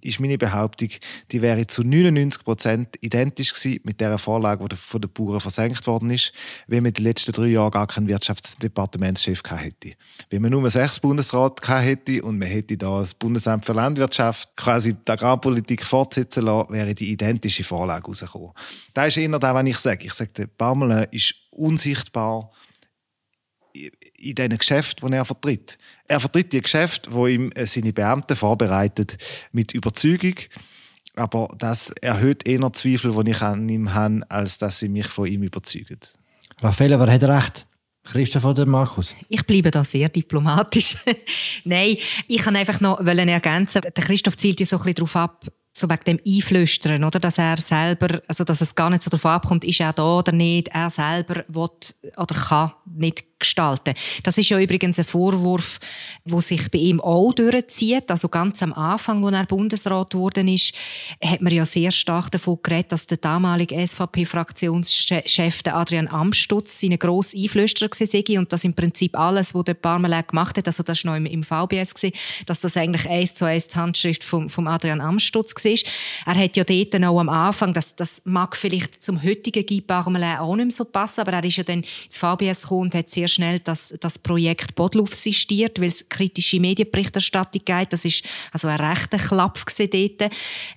ist 0.00 0.20
meine 0.20 0.38
Behauptung, 0.38 0.90
die 1.32 1.42
wäre 1.42 1.66
zu 1.66 1.82
99 1.82 2.44
Prozent 2.44 2.96
identisch 3.00 3.54
gewesen 3.54 3.80
mit 3.84 4.00
der 4.00 4.18
Vorlage, 4.18 4.68
die 4.68 4.76
von 4.76 5.00
den 5.00 5.10
Bauern 5.10 5.40
versenkt 5.40 5.86
worden 5.86 6.10
ist, 6.10 6.32
wenn 6.66 6.82
man 6.82 6.92
die 6.92 7.02
letzten 7.02 7.32
drei 7.32 7.46
Jahre 7.46 7.70
gar 7.70 7.86
keinen 7.86 8.08
Wirtschaftsdepartementschef 8.08 9.42
hätte. 9.50 9.94
Wenn 10.30 10.42
man 10.42 10.50
nur 10.50 10.68
sechs 10.70 11.00
Bundesrat 11.00 11.66
hätte 11.68 12.22
und 12.22 12.38
man 12.38 12.48
hätte 12.48 12.76
da 12.76 12.98
das 12.98 13.14
Bundesamt 13.14 13.64
für 13.64 13.72
Landwirtschaft 13.72 14.56
quasi 14.56 14.94
die 14.94 15.10
Agrarpolitik 15.10 15.84
fortsetzen 15.84 16.44
lassen, 16.44 16.72
wäre 16.72 16.94
die 16.94 17.10
identische 17.10 17.64
Vorlage 17.64 18.06
rausgekommen. 18.06 18.52
Das 18.94 19.08
ist 19.08 19.16
eher 19.16 19.38
das, 19.38 19.54
was 19.54 19.66
ich 19.66 19.78
sage. 19.78 20.06
Ich 20.06 20.14
sage, 20.14 20.30
der 20.36 20.46
Baumel 20.46 21.08
ist 21.10 21.34
unsichtbar 21.50 22.50
in 24.16 24.34
diesen 24.34 24.58
Geschäften, 24.58 25.10
die 25.10 25.16
er 25.16 25.24
vertritt. 25.24 25.78
Er 26.06 26.20
vertritt 26.20 26.52
die 26.52 26.60
Geschäfte, 26.60 27.12
wo 27.12 27.26
ihm 27.26 27.50
äh, 27.54 27.66
seine 27.66 27.92
Beamten 27.92 28.36
vorbereitet 28.36 29.16
mit 29.52 29.72
Überzeugung. 29.72 30.34
Aber 31.14 31.48
das 31.58 31.90
erhöht 32.00 32.46
eher 32.46 32.72
Zweifel, 32.72 33.12
die 33.24 33.30
ich 33.30 33.42
an 33.42 33.68
ihm 33.68 33.92
habe, 33.92 34.22
als 34.28 34.58
dass 34.58 34.78
sie 34.78 34.88
mich 34.88 35.06
von 35.06 35.26
ihm 35.26 35.42
überzeugen. 35.42 35.98
Raffaele, 36.60 36.98
wer 36.98 37.12
hat 37.12 37.22
recht? 37.24 37.66
Christoph 38.04 38.44
oder 38.44 38.64
Markus? 38.64 39.14
Ich 39.28 39.44
bleibe 39.44 39.70
da 39.70 39.84
sehr 39.84 40.08
diplomatisch. 40.08 40.96
Nein, 41.64 41.96
ich 42.26 42.38
kann 42.38 42.56
einfach 42.56 42.80
noch 42.80 43.00
ergänzen. 43.00 43.82
Der 43.82 44.04
Christoph 44.04 44.36
zielt 44.36 44.60
ja 44.60 44.66
so 44.66 44.76
ein 44.76 44.82
bisschen 44.82 44.94
darauf 44.94 45.16
ab, 45.16 45.44
so 45.72 45.88
wegen 45.88 46.04
dem 46.04 46.20
Einflüstern, 46.26 47.04
oder? 47.04 47.20
Dass 47.20 47.38
er 47.38 47.58
selber, 47.58 48.22
also 48.26 48.44
dass 48.44 48.60
es 48.60 48.74
gar 48.74 48.88
nicht 48.88 49.02
so 49.02 49.10
darauf 49.10 49.26
abkommt, 49.26 49.64
ist 49.64 49.80
er 49.80 49.92
da 49.92 50.18
oder 50.18 50.32
nicht, 50.32 50.68
er 50.68 50.88
selber 50.88 51.44
will 51.48 51.68
oder 52.16 52.34
kann 52.34 52.72
nicht 52.86 53.24
gestalten. 53.38 53.94
Das 54.22 54.38
ist 54.38 54.48
ja 54.48 54.58
übrigens 54.58 54.98
ein 54.98 55.04
Vorwurf, 55.04 55.78
wo 56.24 56.40
sich 56.40 56.70
bei 56.70 56.78
ihm 56.78 57.00
auch 57.00 57.32
durchzieht. 57.32 58.10
Also 58.10 58.28
ganz 58.28 58.62
am 58.62 58.72
Anfang, 58.72 59.24
als 59.24 59.36
er 59.36 59.46
Bundesrat 59.46 60.10
geworden 60.10 60.48
ist, 60.48 60.74
hat 61.22 61.40
man 61.40 61.52
ja 61.52 61.64
sehr 61.64 61.90
stark 61.90 62.30
davon 62.30 62.58
geredet, 62.62 62.92
dass 62.92 63.06
der 63.06 63.18
damalige 63.18 63.86
SVP-Fraktionschef 63.86 65.62
Adrian 65.66 66.08
Amstutz 66.08 66.80
seine 66.80 66.98
grosse 66.98 67.36
Einflüsterer 67.36 67.90
war 67.90 68.38
und 68.38 68.52
dass 68.52 68.64
im 68.64 68.74
Prinzip 68.74 69.16
alles, 69.18 69.54
was 69.54 69.64
der 69.64 69.74
Parmelin 69.74 70.24
gemacht 70.26 70.58
hat, 70.58 70.66
also 70.66 70.82
das 70.82 71.04
war 71.04 71.18
noch 71.18 71.30
im, 71.30 71.42
VBS, 71.42 71.94
dass 72.46 72.60
das 72.60 72.76
eigentlich 72.76 73.08
eins 73.08 73.34
zu 73.34 73.44
eins 73.44 73.68
die 73.68 73.76
Handschrift 73.76 74.24
vom, 74.24 74.50
vom 74.50 74.66
Adrian 74.66 75.00
Amstutz 75.00 75.54
war. 75.64 76.34
Er 76.34 76.44
hat 76.44 76.56
ja 76.56 76.64
dort 76.64 76.94
auch 77.04 77.20
am 77.20 77.28
Anfang, 77.28 77.72
das, 77.72 77.94
das 77.94 78.22
mag 78.24 78.56
vielleicht 78.56 79.02
zum 79.02 79.22
heutigen 79.22 79.64
Guy 79.64 79.80
Parmelin 79.80 80.38
auch 80.38 80.56
nicht 80.56 80.66
mehr 80.66 80.74
so 80.74 80.84
passen, 80.84 81.20
aber 81.20 81.32
er 81.32 81.44
ist 81.44 81.56
ja 81.56 81.64
dann 81.64 81.84
ins 82.04 82.18
VBS 82.18 82.62
gekommen 82.62 82.82
und 82.82 82.94
hat 82.94 83.08
sehr 83.08 83.27
sehr 83.28 83.34
schnell 83.34 83.60
das, 83.60 83.94
das 84.00 84.18
Projekt 84.18 84.74
Bodluf 84.74 85.14
sistiert, 85.14 85.80
weil 85.80 85.88
es 85.88 86.08
kritische 86.08 86.60
Medienberichterstattung 86.60 87.62
geht. 87.64 87.92
Das 87.92 88.04
ist 88.04 88.24
also 88.52 88.68
ein 88.68 88.80
rechter 88.80 89.18
Klapp 89.18 89.58
dort. 89.78 90.30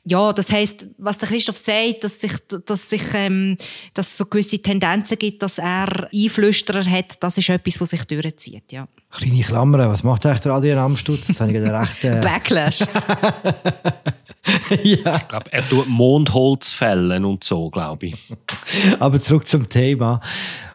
Ja, 0.04 0.34
das 0.34 0.52
heisst, 0.52 0.86
was 0.98 1.18
der 1.18 1.30
Christoph 1.30 1.58
sagt, 1.58 2.04
dass 2.04 2.20
sich, 2.20 2.34
dass 2.66 2.90
sich, 2.90 3.04
ähm, 3.14 3.58
dass 3.94 4.10
es 4.10 4.18
so 4.18 4.26
gewisse 4.26 4.62
Tendenzen 4.62 5.18
gibt, 5.18 5.42
dass 5.42 5.58
er 5.58 6.10
Einflüsterer 6.14 6.86
hat, 6.86 7.22
das 7.24 7.38
ist 7.38 7.50
etwas, 7.50 7.80
was 7.80 7.92
sich 7.92 8.04
durchzieht, 8.06 8.72
ja. 8.72 8.88
Kleine 9.12 9.42
Klammer, 9.42 9.90
was 9.90 10.04
macht 10.04 10.26
eigentlich 10.26 10.42
der 10.42 10.54
Adrian 10.54 10.78
Amstutz? 10.78 11.28
Das 11.28 11.42
habe 11.42 11.52
ich 11.52 11.62
recht... 11.62 12.04
Äh... 12.04 12.22
Backlash. 12.22 12.80
ja. 14.84 15.18
Ich 15.18 15.28
glaube, 15.28 15.52
er 15.52 15.68
tut 15.68 15.90
Mondholz 15.90 16.72
fällen 16.72 17.26
und 17.26 17.44
so, 17.44 17.70
glaube 17.70 18.08
ich. 18.08 18.16
Aber 19.00 19.20
zurück 19.20 19.48
zum 19.48 19.68
Thema. 19.68 20.22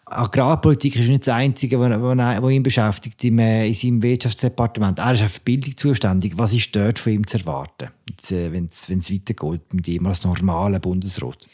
Agrarpolitik 0.09 0.95
ist 0.97 1.09
nicht 1.09 1.27
das 1.27 1.35
Einzige, 1.35 1.81
was 1.81 2.51
ihn 2.51 2.63
beschäftigt 2.63 3.25
in 3.25 3.39
seinem 3.75 4.03
Wirtschaftsdepartement. 4.03 5.01
Er 5.01 5.13
ist 5.15 5.23
auch 5.23 5.29
für 5.29 5.41
Bildung 5.41 5.77
zuständig. 5.77 6.35
Was 6.37 6.55
ist 6.55 6.75
dort 6.77 7.01
von 7.01 7.13
ihm 7.13 7.27
zu 7.27 7.39
erwarten, 7.39 7.89
äh, 8.31 8.53
wenn 8.53 8.67
es 8.67 8.89
weitergeht 8.89 9.75
mit 9.75 9.89
ihm 9.89 10.07
als 10.07 10.23
normalen 10.23 10.81
Bundesrat? 10.81 11.49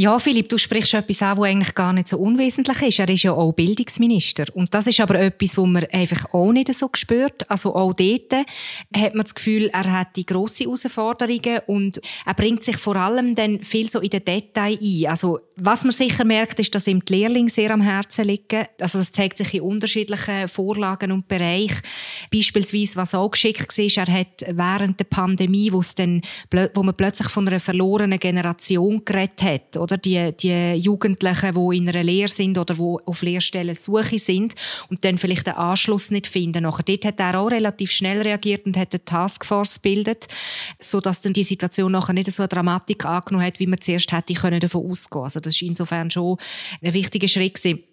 Ja, 0.00 0.16
Philipp, 0.20 0.48
du 0.48 0.58
sprichst 0.58 0.94
etwas 0.94 1.22
an, 1.22 1.38
was 1.38 1.46
eigentlich 1.46 1.74
gar 1.74 1.92
nicht 1.92 2.06
so 2.06 2.18
unwesentlich 2.18 2.82
ist. 2.82 3.00
Er 3.00 3.08
ist 3.08 3.24
ja 3.24 3.32
auch 3.32 3.50
Bildungsminister. 3.50 4.44
Und 4.54 4.72
das 4.72 4.86
ist 4.86 5.00
aber 5.00 5.16
etwas, 5.18 5.58
wo 5.58 5.66
man 5.66 5.86
einfach 5.86 6.32
auch 6.32 6.52
nicht 6.52 6.72
so 6.72 6.88
spürt. 6.94 7.50
Also 7.50 7.74
auch 7.74 7.94
dort 7.94 8.32
hat 8.32 9.14
man 9.16 9.24
das 9.24 9.34
Gefühl, 9.34 9.68
er 9.72 9.90
hat 9.90 10.14
die 10.14 10.24
grosse 10.24 10.62
Herausforderungen 10.62 11.62
und 11.66 12.00
er 12.24 12.34
bringt 12.34 12.62
sich 12.62 12.76
vor 12.76 12.94
allem 12.94 13.34
dann 13.34 13.64
viel 13.64 13.88
so 13.90 13.98
in 13.98 14.10
den 14.10 14.24
Detail 14.24 14.78
ein. 14.80 15.06
Also 15.08 15.40
was 15.56 15.82
man 15.82 15.90
sicher 15.90 16.24
merkt, 16.24 16.60
ist, 16.60 16.76
dass 16.76 16.86
ihm 16.86 17.04
die 17.04 17.14
Lehrlinge 17.14 17.50
sehr 17.50 17.72
am 17.72 17.80
Herzen 17.80 18.26
liegen. 18.26 18.66
Also 18.80 19.00
das 19.00 19.10
zeigt 19.10 19.38
sich 19.38 19.54
in 19.54 19.62
unterschiedlichen 19.62 20.46
Vorlagen 20.46 21.10
und 21.10 21.26
Bereichen. 21.26 21.82
Beispielsweise, 22.32 22.94
was 22.94 23.16
auch 23.16 23.32
geschickt 23.32 23.76
war, 23.76 24.06
er 24.06 24.20
hat 24.20 24.44
während 24.48 25.00
der 25.00 25.06
Pandemie, 25.06 25.72
wo, 25.72 25.80
es 25.80 25.96
dann, 25.96 26.22
wo 26.74 26.84
man 26.84 26.94
plötzlich 26.94 27.30
von 27.30 27.48
einer 27.48 27.58
verlorenen 27.58 28.20
Generation 28.20 29.04
geredet 29.04 29.42
hat, 29.42 29.76
oder 29.88 29.98
die, 29.98 30.32
die 30.36 30.74
Jugendlichen, 30.74 31.54
die 31.54 31.76
in 31.78 31.88
einer 31.88 32.02
Lehre 32.02 32.28
sind 32.28 32.58
oder 32.58 32.74
die 32.74 32.96
auf 33.06 33.22
Lehrstellen 33.22 33.74
Suche 33.74 34.18
sind 34.18 34.54
und 34.90 35.04
dann 35.04 35.18
vielleicht 35.18 35.46
den 35.46 35.54
Anschluss 35.54 36.10
nicht 36.10 36.26
finden. 36.26 36.64
Nachher 36.64 36.82
dort 36.82 37.04
hat 37.06 37.20
er 37.20 37.40
auch 37.40 37.50
relativ 37.50 37.90
schnell 37.90 38.20
reagiert 38.20 38.66
und 38.66 38.76
hat 38.76 38.92
eine 38.92 39.04
Taskforce 39.04 39.80
gebildet, 39.82 40.26
sodass 40.78 41.20
dann 41.20 41.32
die 41.32 41.44
Situation 41.44 41.92
nachher 41.92 42.12
nicht 42.12 42.30
so 42.30 42.42
eine 42.42 42.48
Dramatik 42.48 43.04
angenommen 43.04 43.46
hat, 43.46 43.58
wie 43.58 43.66
man 43.66 43.80
zuerst 43.80 44.12
hätte 44.12 44.34
können 44.34 44.60
davon 44.60 44.90
ausgehen. 44.90 45.24
Also 45.24 45.40
das 45.40 45.54
ist 45.54 45.62
insofern 45.62 46.10
schon 46.10 46.36
ein 46.82 46.92
wichtiger 46.92 47.28
Schritt 47.28 47.54
gewesen. 47.54 47.87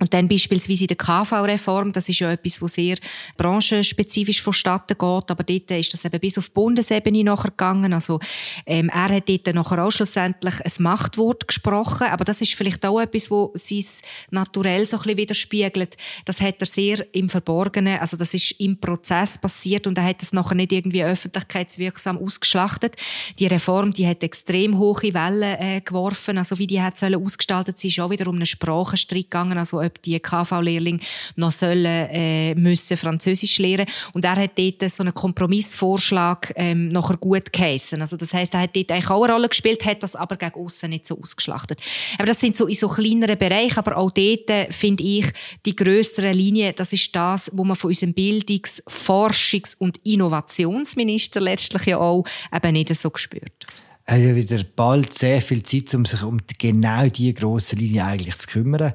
Und 0.00 0.14
dann 0.14 0.28
beispielsweise 0.28 0.84
in 0.84 0.88
der 0.88 0.96
KV-Reform, 0.96 1.92
das 1.92 2.08
ist 2.08 2.20
ja 2.20 2.32
etwas, 2.32 2.62
was 2.62 2.74
sehr 2.74 2.96
branchenspezifisch 3.36 4.40
vonstatten 4.40 4.96
geht, 4.96 5.30
aber 5.30 5.44
dort 5.44 5.70
ist 5.70 5.92
das 5.92 6.06
eben 6.06 6.18
bis 6.18 6.38
auf 6.38 6.50
Bundesebene 6.52 7.22
nachher 7.22 7.50
gegangen. 7.50 7.92
Also 7.92 8.18
ähm, 8.64 8.88
er 8.88 9.14
hat 9.16 9.28
dort 9.28 9.54
nachher 9.54 9.84
auch 9.84 9.90
schlussendlich 9.90 10.54
ein 10.64 10.82
Machtwort 10.82 11.46
gesprochen, 11.46 12.06
aber 12.06 12.24
das 12.24 12.40
ist 12.40 12.54
vielleicht 12.54 12.84
auch 12.86 12.98
etwas, 12.98 13.30
wo 13.30 13.52
sein 13.54 13.84
Naturell 14.30 14.86
so 14.86 14.96
ein 14.96 15.02
bisschen 15.02 15.18
widerspiegelt. 15.18 15.96
Das 16.24 16.40
hat 16.40 16.60
er 16.60 16.66
sehr 16.66 17.06
im 17.14 17.28
Verborgenen, 17.28 17.98
also 17.98 18.16
das 18.16 18.32
ist 18.32 18.52
im 18.52 18.80
Prozess 18.80 19.36
passiert 19.36 19.86
und 19.86 19.98
er 19.98 20.04
hat 20.04 20.22
das 20.22 20.32
nachher 20.32 20.54
nicht 20.54 20.72
irgendwie 20.72 21.04
öffentlichkeitswirksam 21.04 22.16
ausgeschlachtet. 22.16 22.96
Die 23.38 23.46
Reform, 23.46 23.92
die 23.92 24.06
hat 24.06 24.22
extrem 24.22 24.78
hohe 24.78 25.12
Wellen 25.12 25.56
äh, 25.60 25.82
geworfen, 25.82 26.38
also 26.38 26.58
wie 26.58 26.66
die 26.66 26.80
hat 26.80 27.02
ausgestaltet, 27.02 27.78
sie 27.78 27.88
ist 27.88 28.00
auch 28.00 28.10
wieder 28.10 28.28
um 28.28 28.36
einen 28.36 28.46
Sprachenstreit 28.46 29.24
gegangen, 29.24 29.58
also 29.58 29.89
ob 29.90 30.02
die 30.02 30.18
KV-Lehrlinge 30.18 31.00
noch 31.36 31.52
sollen, 31.52 31.84
äh, 31.84 32.54
müssen 32.54 32.96
Französisch 32.96 33.58
lernen 33.58 33.86
Und 34.12 34.24
er 34.24 34.36
hat 34.36 34.58
dort 34.58 34.90
so 34.90 35.02
einen 35.02 35.14
Kompromissvorschlag 35.14 36.52
ähm, 36.56 36.88
nachher 36.88 37.16
gut 37.16 37.52
geheissen. 37.52 38.00
Also 38.00 38.16
das 38.16 38.32
heißt, 38.32 38.54
er 38.54 38.60
hat 38.60 38.76
dort 38.76 38.90
eigentlich 38.90 39.10
auch 39.10 39.24
eine 39.24 39.32
Rolle 39.32 39.48
gespielt, 39.48 39.84
hat 39.84 40.02
das 40.02 40.16
aber 40.16 40.36
gegen 40.36 40.54
außen 40.54 40.88
nicht 40.88 41.06
so 41.06 41.18
ausgeschlachtet. 41.20 41.80
Aber 42.16 42.26
das 42.26 42.40
sind 42.40 42.56
so 42.56 42.66
in 42.66 42.76
so 42.76 42.88
kleineren 42.88 43.38
Bereichen, 43.38 43.78
aber 43.78 43.96
auch 43.96 44.10
dort 44.10 44.50
äh, 44.50 44.70
finde 44.70 45.02
ich 45.02 45.26
die 45.66 45.76
größere 45.76 46.32
Linie, 46.32 46.72
das 46.72 46.92
ist 46.92 47.14
das, 47.14 47.50
wo 47.54 47.64
man 47.64 47.76
von 47.76 47.88
unserem 47.88 48.14
Bildungs-, 48.14 48.82
Forschungs- 48.88 49.76
und 49.78 49.98
Innovationsminister 50.04 51.40
letztlich 51.40 51.86
ja 51.86 51.98
auch 51.98 52.24
eben 52.54 52.72
nicht 52.72 52.94
so 52.94 53.10
spürt 53.14 53.66
Er 54.06 54.14
hat 54.14 54.22
ja 54.22 54.34
wieder 54.34 54.64
bald 54.76 55.16
sehr 55.16 55.40
viel 55.40 55.62
Zeit, 55.62 55.94
um 55.94 56.04
sich 56.04 56.22
um 56.22 56.40
genau 56.58 57.08
diese 57.08 57.34
grosse 57.34 57.76
Linie 57.76 58.04
eigentlich 58.04 58.38
zu 58.38 58.48
kümmern. 58.48 58.92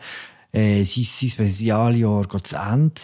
Äh, 0.55 0.85
sein, 0.85 1.29
Spezialjahr 1.29 2.25
geht 2.29 2.47
zu 2.47 2.55
Ende. 2.55 3.01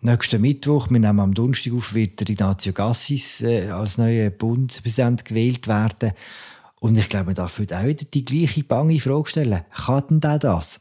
Nächsten 0.00 0.40
Mittwoch, 0.40 0.88
wir 0.88 0.98
nehmen 0.98 1.20
am 1.20 1.34
Donnerstag 1.34 1.74
auf, 1.74 1.92
wird 1.92 2.26
der 2.26 2.72
Gassis 2.72 3.42
äh, 3.42 3.68
als 3.68 3.98
neuer 3.98 4.30
Bundespräsident 4.30 5.22
gewählt 5.26 5.68
werden. 5.68 6.12
Und 6.80 6.96
ich 6.96 7.10
glaube, 7.10 7.26
man 7.26 7.34
darf 7.34 7.58
heute 7.58 7.78
auch 7.78 7.84
wieder 7.84 8.06
die 8.06 8.24
gleiche 8.24 8.64
bange 8.64 8.98
Frage 9.00 9.28
stellen. 9.28 9.66
Kann 9.70 10.04
denn 10.08 10.20
der 10.20 10.38
das? 10.38 10.80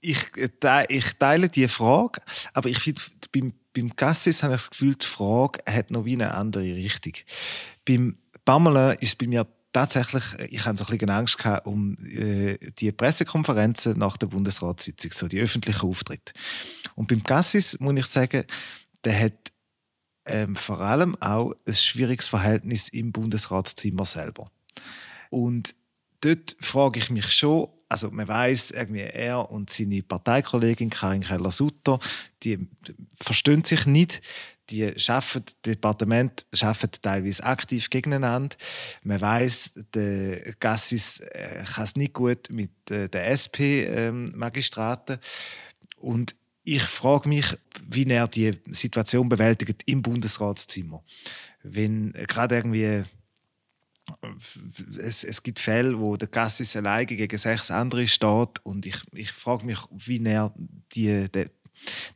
Ich, 0.00 0.18
äh, 0.36 0.86
ich 0.88 1.12
teile 1.16 1.48
diese 1.48 1.68
Frage, 1.68 2.20
aber 2.52 2.68
ich 2.68 2.80
finde, 2.80 3.00
beim, 3.30 3.52
beim 3.72 3.94
Gassis 3.94 4.42
habe 4.42 4.54
ich 4.54 4.62
das 4.62 4.70
Gefühl, 4.70 4.96
die 4.96 5.06
Frage 5.06 5.60
hat 5.64 5.92
noch 5.92 6.06
wie 6.06 6.14
eine 6.14 6.34
andere 6.34 6.74
Richtung. 6.74 7.12
Beim 7.86 8.16
Pamela 8.44 8.94
ist 8.94 9.16
bei 9.16 9.28
mir 9.28 9.46
tatsächlich, 9.78 10.24
ich 10.50 10.64
hatte 10.64 10.78
so 10.78 10.84
ein 10.84 10.90
bisschen 10.90 11.10
Angst 11.10 11.38
gehabt 11.38 11.66
um 11.66 11.96
äh, 12.04 12.58
die 12.78 12.90
Pressekonferenzen 12.90 13.96
nach 13.98 14.16
der 14.16 14.26
Bundesratssitzung, 14.26 15.12
so 15.12 15.28
die 15.28 15.40
öffentlichen 15.40 15.86
Auftritte. 15.88 16.32
Und 16.96 17.08
beim 17.08 17.22
Cassis 17.22 17.78
muss 17.78 17.96
ich 17.96 18.06
sagen, 18.06 18.44
der 19.04 19.20
hat 19.20 19.52
ähm, 20.26 20.56
vor 20.56 20.80
allem 20.80 21.16
auch 21.20 21.52
ein 21.66 21.74
schwieriges 21.74 22.26
Verhältnis 22.26 22.88
im 22.88 23.12
Bundesratszimmer 23.12 24.04
selber. 24.04 24.50
Und 25.30 25.76
dort 26.22 26.56
frage 26.60 26.98
ich 26.98 27.10
mich 27.10 27.32
schon, 27.32 27.68
also 27.88 28.10
man 28.10 28.26
weiß 28.26 28.72
irgendwie 28.72 29.00
er 29.00 29.50
und 29.50 29.70
seine 29.70 30.02
Parteikollegin 30.02 30.90
Karin 30.90 31.22
Keller-Sutter, 31.22 32.00
die 32.42 32.68
verstehen 33.18 33.64
sich 33.64 33.86
nicht 33.86 34.22
die 34.70 34.92
schaffen, 34.96 35.44
Departement 35.64 36.44
schaffen 36.52 36.90
teilweise 37.00 37.44
aktiv 37.44 37.90
gegeneinander. 37.90 38.56
Man 39.02 39.20
weiß, 39.20 39.84
der 39.94 40.54
Gassis 40.60 41.20
äh, 41.20 41.64
kann 41.64 41.84
es 41.84 41.96
nicht 41.96 42.12
gut 42.12 42.50
mit 42.50 42.70
äh, 42.90 43.08
den 43.08 43.22
SP-Magistraten. 43.22 45.16
Ähm, 45.16 45.20
und 46.00 46.34
ich 46.64 46.82
frage 46.82 47.28
mich, 47.28 47.56
wie 47.88 48.04
er 48.04 48.28
die 48.28 48.52
Situation 48.70 49.28
bewältigt 49.28 49.82
im 49.86 50.02
Bundesratszimmer. 50.02 51.02
Wenn 51.62 52.14
äh, 52.14 52.26
gerade 52.26 52.56
irgendwie 52.56 52.84
äh, 52.84 53.04
es, 54.98 55.24
es, 55.24 55.42
gibt 55.42 55.60
Fälle, 55.60 55.98
wo 55.98 56.16
der 56.16 56.28
Gassis 56.28 56.76
alleine 56.76 57.06
gegen 57.06 57.38
sechs 57.38 57.70
andere 57.70 58.06
steht 58.06 58.58
und 58.64 58.84
ich, 58.84 58.96
ich 59.12 59.32
frage 59.32 59.64
mich, 59.64 59.78
wie 59.90 60.22
er 60.24 60.52
die, 60.92 61.26
die, 61.30 61.46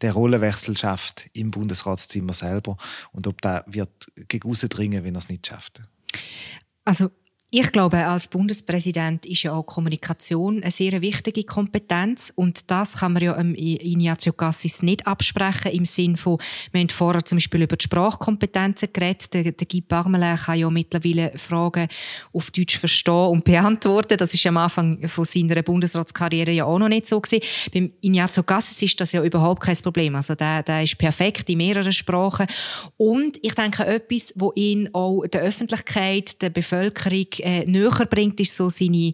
der 0.00 0.12
Rollenwechsel 0.12 0.76
schafft 0.76 1.26
im 1.32 1.50
Bundesratszimmer 1.50 2.32
selber 2.32 2.76
und 3.12 3.26
ob 3.26 3.40
da 3.40 3.64
wird 3.66 4.06
gegen 4.28 4.48
dringen, 4.68 5.04
wenn 5.04 5.14
er 5.14 5.18
es 5.18 5.28
nicht 5.28 5.46
schafft. 5.46 5.82
Also 6.84 7.10
ich 7.54 7.70
glaube, 7.70 7.98
als 7.98 8.28
Bundespräsident 8.28 9.26
ist 9.26 9.42
ja 9.42 9.52
auch 9.52 9.64
Kommunikation 9.64 10.62
eine 10.62 10.70
sehr 10.70 11.02
wichtige 11.02 11.44
Kompetenz 11.44 12.32
und 12.34 12.70
das 12.70 12.96
kann 12.96 13.12
man 13.12 13.22
ja 13.22 13.38
Ignazio 13.38 14.32
Cassis 14.32 14.82
nicht 14.82 15.06
absprechen 15.06 15.70
im 15.72 15.84
Sinne 15.84 16.16
von, 16.16 16.38
wir 16.70 16.80
haben 16.80 16.88
vorher 16.88 17.22
zum 17.22 17.36
Beispiel 17.36 17.60
über 17.60 17.76
die 17.76 17.84
Sprachkompetenzen 17.84 18.88
geredet, 18.90 19.34
der, 19.34 19.52
der 19.52 19.66
Guy 19.66 19.82
Parmelin 19.82 20.36
kann 20.36 20.58
ja 20.58 20.70
mittlerweile 20.70 21.30
Fragen 21.36 21.88
auf 22.32 22.50
Deutsch 22.52 22.78
verstehen 22.78 23.28
und 23.28 23.44
beantworten, 23.44 24.16
das 24.16 24.32
ist 24.32 24.46
am 24.46 24.56
Anfang 24.56 25.06
von 25.06 25.26
seiner 25.26 25.62
Bundesratskarriere 25.62 26.52
ja 26.52 26.64
auch 26.64 26.78
noch 26.78 26.88
nicht 26.88 27.06
so 27.06 27.20
gewesen. 27.20 27.44
Beim 27.70 27.92
Ignazio 28.00 28.44
Cassis 28.44 28.80
ist 28.80 28.98
das 28.98 29.12
ja 29.12 29.22
überhaupt 29.22 29.62
kein 29.62 29.76
Problem, 29.76 30.16
also 30.16 30.34
der, 30.34 30.62
der 30.62 30.84
ist 30.84 30.96
perfekt 30.96 31.50
in 31.50 31.58
mehreren 31.58 31.92
Sprachen. 31.92 32.46
Und 32.96 33.36
ich 33.42 33.54
denke, 33.54 33.84
etwas, 33.84 34.32
wo 34.36 34.52
ihn 34.54 34.88
auch 34.94 35.26
der 35.26 35.42
Öffentlichkeit, 35.42 36.40
der 36.40 36.48
Bevölkerung 36.48 37.26
äh, 37.42 37.64
näher 37.66 38.06
bringt, 38.06 38.40
ist 38.40 38.56
so 38.56 38.70
seine 38.70 39.12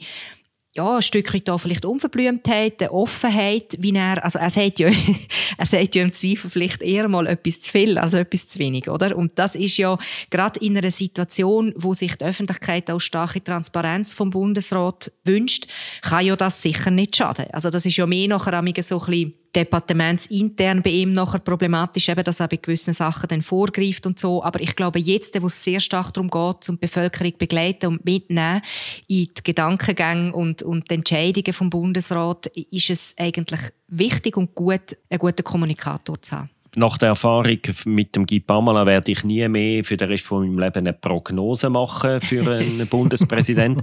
ja, 0.79 0.97
ein 0.97 1.03
Stückchen 1.03 1.43
da 1.45 1.59
vielleicht 1.59 1.85
Unverblümtheit, 1.85 2.81
eine 2.81 2.93
Offenheit, 2.93 3.77
wie 3.81 3.93
er, 3.95 4.23
also 4.23 4.39
er 4.39 4.49
sagt 4.49 4.79
ja, 4.79 4.91
er 5.59 5.67
sagt 5.67 5.97
ja 5.97 6.03
im 6.03 6.13
Zweifel 6.13 6.49
vielleicht 6.49 6.83
eher 6.83 7.09
mal 7.09 7.27
etwas 7.27 7.61
zu 7.61 7.73
viel 7.73 7.99
als 7.99 8.15
etwas 8.15 8.49
zu 8.49 8.61
wenig, 8.61 8.89
oder? 8.89 9.17
Und 9.17 9.39
das 9.41 9.57
ist 9.57 9.77
ja 9.77 9.99
gerade 10.31 10.61
in 10.61 10.79
einer 10.79 10.93
Situation, 10.93 11.75
wo 11.77 11.95
sich 11.95 12.15
die 12.15 12.25
Öffentlichkeit 12.25 12.91
auch 12.93 13.01
starke 13.01 13.43
Transparenz 13.43 14.13
vom 14.13 14.31
Bundesrat 14.31 15.11
wünscht, 15.25 15.67
kann 16.03 16.25
ja 16.25 16.37
das 16.37 16.63
sicher 16.63 16.93
nicht 16.93 17.17
schaden. 17.17 17.47
Also 17.53 17.71
das 17.71 17.85
ist 17.85 17.97
ja 17.97 18.07
mehr 18.07 18.29
nachher 18.29 18.53
so 18.83 18.99
ein 19.01 19.07
bisschen 19.07 19.35
departementsintern 19.55 20.83
bei 20.83 20.91
ihm 20.91 21.13
nachher 21.13 21.39
problematisch, 21.39 22.09
eben, 22.09 22.25
dass 22.25 22.41
er 22.41 22.49
bei 22.49 22.57
gewissen 22.57 22.95
Sachen 22.95 23.29
dann 23.29 23.43
vorgreift 23.43 24.07
und 24.07 24.19
so. 24.19 24.43
Aber 24.43 24.61
ich 24.61 24.77
glaube, 24.77 24.99
jetzt, 24.99 25.41
wo 25.41 25.47
es 25.47 25.63
sehr 25.63 25.81
stark 25.81 26.13
darum 26.13 26.31
geht, 26.31 26.65
zum 26.65 26.77
die 26.77 26.87
Bevölkerung 26.87 27.33
begleiten 27.39 27.87
und 27.87 28.05
mitnehmen 28.05 28.63
in 29.07 29.29
die 29.37 29.43
Gedankengänge 29.43 30.33
und, 30.33 30.63
und 30.63 30.91
die 30.91 30.95
Entscheidungen 30.95 31.53
vom 31.53 31.71
Bundesrat, 31.71 32.47
ist 32.47 32.91
es 32.91 33.15
eigentlich 33.19 33.61
wichtig 33.89 34.37
und 34.37 34.55
gut, 34.55 34.97
einen 35.11 35.19
guten 35.19 35.45
Kommunikator 35.45 36.21
zu 36.21 36.37
haben 36.37 36.51
nach 36.77 36.99
der 36.99 37.11
Erfahrung 37.11 37.59
mit 37.87 38.15
dem 38.15 38.27
Guy 38.27 38.41
Pamela 38.41 38.87
werde 38.87 39.13
ich 39.13 39.25
nie 39.25 39.47
mehr 39.49 39.85
für 39.85 39.97
den 39.97 40.09
Rest 40.09 40.25
von 40.25 40.43
meinem 40.43 40.59
Leben 40.59 40.79
eine 40.79 40.93
Prognose 40.93 41.69
machen 41.71 42.21
für 42.21 42.57
einen 42.57 42.87
Bundespräsident. 42.91 43.83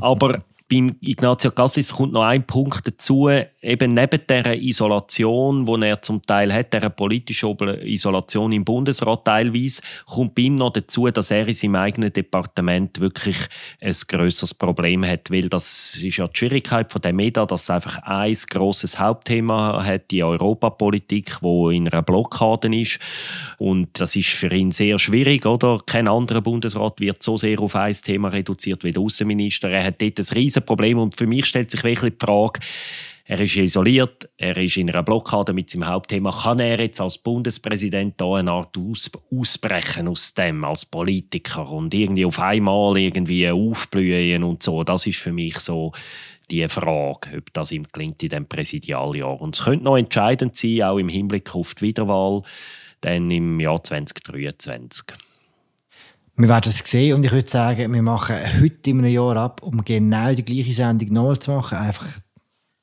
Aber 0.00 0.42
beim 0.70 0.96
Ignazio 1.00 1.50
Cassis 1.50 1.92
kommt 1.92 2.12
noch 2.12 2.24
ein 2.24 2.46
Punkt 2.46 2.86
dazu. 2.86 3.28
Eben 3.62 3.94
neben 3.94 4.20
der 4.28 4.60
Isolation, 4.60 5.64
die 5.64 5.86
er 5.86 6.02
zum 6.02 6.20
Teil 6.22 6.52
hat, 6.52 6.72
der 6.72 6.88
politischen 6.90 7.56
Isolation 7.84 8.52
im 8.52 8.64
Bundesrat 8.64 9.24
teilweise, 9.24 9.82
kommt 10.06 10.34
bei 10.34 10.42
ihm 10.42 10.56
noch 10.56 10.72
dazu, 10.72 11.08
dass 11.08 11.30
er 11.30 11.46
in 11.46 11.54
seinem 11.54 11.76
eigenen 11.76 12.12
Departement 12.12 13.00
wirklich 13.00 13.36
ein 13.80 13.94
grösseres 14.08 14.54
Problem 14.54 15.06
hat, 15.06 15.30
weil 15.30 15.48
das 15.48 15.94
ist 16.02 16.16
ja 16.16 16.26
die 16.26 16.36
Schwierigkeit 16.36 16.92
von 16.92 17.02
der 17.02 17.12
MEDA, 17.12 17.46
dass 17.46 17.62
es 17.62 17.70
einfach 17.70 17.98
ein 18.02 18.36
grosses 18.50 18.98
Hauptthema 18.98 19.84
hat, 19.84 20.10
die 20.10 20.24
Europapolitik, 20.24 21.40
wo 21.40 21.70
in 21.70 21.88
einer 21.88 22.02
Blockade 22.02 22.74
ist 22.76 22.98
und 23.58 24.00
das 24.00 24.16
ist 24.16 24.30
für 24.30 24.52
ihn 24.52 24.72
sehr 24.72 24.98
schwierig, 24.98 25.46
oder? 25.46 25.80
Kein 25.86 26.08
anderer 26.08 26.40
Bundesrat 26.40 26.98
wird 27.00 27.22
so 27.22 27.36
sehr 27.36 27.60
auf 27.60 27.76
ein 27.76 27.94
Thema 27.94 28.28
reduziert 28.28 28.82
wie 28.82 28.92
der 28.92 29.02
Außenminister. 29.02 29.70
Er 29.70 29.84
hat 29.84 30.02
dort 30.02 30.18
ein 30.18 30.26
riesen 30.34 30.64
Problem 30.64 30.98
und 30.98 31.16
für 31.16 31.26
mich 31.26 31.46
stellt 31.46 31.70
sich 31.70 31.84
wirklich 31.84 32.14
die 32.18 32.26
Frage, 32.26 32.60
er 33.24 33.40
ist 33.40 33.56
isoliert, 33.56 34.28
er 34.36 34.56
ist 34.56 34.76
in 34.76 34.90
einer 34.90 35.02
Blockade 35.02 35.52
mit 35.52 35.70
seinem 35.70 35.86
Hauptthema. 35.86 36.32
Kann 36.42 36.58
er 36.58 36.80
jetzt 36.80 37.00
als 37.00 37.18
Bundespräsident 37.18 38.20
da 38.20 38.34
eine 38.34 38.50
Art 38.50 38.76
aus, 38.76 39.10
ausbrechen 39.30 40.08
aus 40.08 40.34
dem 40.34 40.64
als 40.64 40.84
Politiker 40.84 41.70
und 41.70 41.94
irgendwie 41.94 42.24
auf 42.24 42.40
einmal 42.40 42.98
irgendwie 42.98 43.48
aufblühen 43.48 44.42
und 44.42 44.62
so? 44.62 44.82
Das 44.82 45.06
ist 45.06 45.20
für 45.20 45.32
mich 45.32 45.58
so 45.60 45.92
die 46.50 46.68
Frage, 46.68 47.38
ob 47.38 47.52
das 47.52 47.70
ihm 47.70 47.84
gelingt 47.92 48.22
in 48.22 48.30
dem 48.30 48.46
Präsidialjahr. 48.46 49.40
Und 49.40 49.56
es 49.56 49.64
könnte 49.64 49.84
noch 49.84 49.96
entscheidend 49.96 50.56
sein, 50.56 50.82
auch 50.82 50.98
im 50.98 51.08
Hinblick 51.08 51.54
auf 51.54 51.74
die 51.74 51.82
Wiederwahl, 51.82 52.42
dann 53.02 53.30
im 53.30 53.60
Jahr 53.60 53.82
2023. 53.82 55.06
Wir 56.36 56.48
werden 56.48 56.70
es 56.70 56.78
sehen 56.78 57.14
und 57.14 57.24
ich 57.24 57.30
würde 57.32 57.48
sagen, 57.48 57.92
wir 57.92 58.02
machen 58.02 58.36
heute 58.60 58.90
in 58.90 58.98
einem 58.98 59.12
Jahr 59.12 59.36
ab, 59.36 59.62
um 59.62 59.84
genau 59.84 60.34
die 60.34 60.44
gleiche 60.44 60.72
Sendung 60.72 61.12
nochmal 61.12 61.38
zu 61.38 61.50
machen. 61.50 61.78
Einfach 61.78 62.20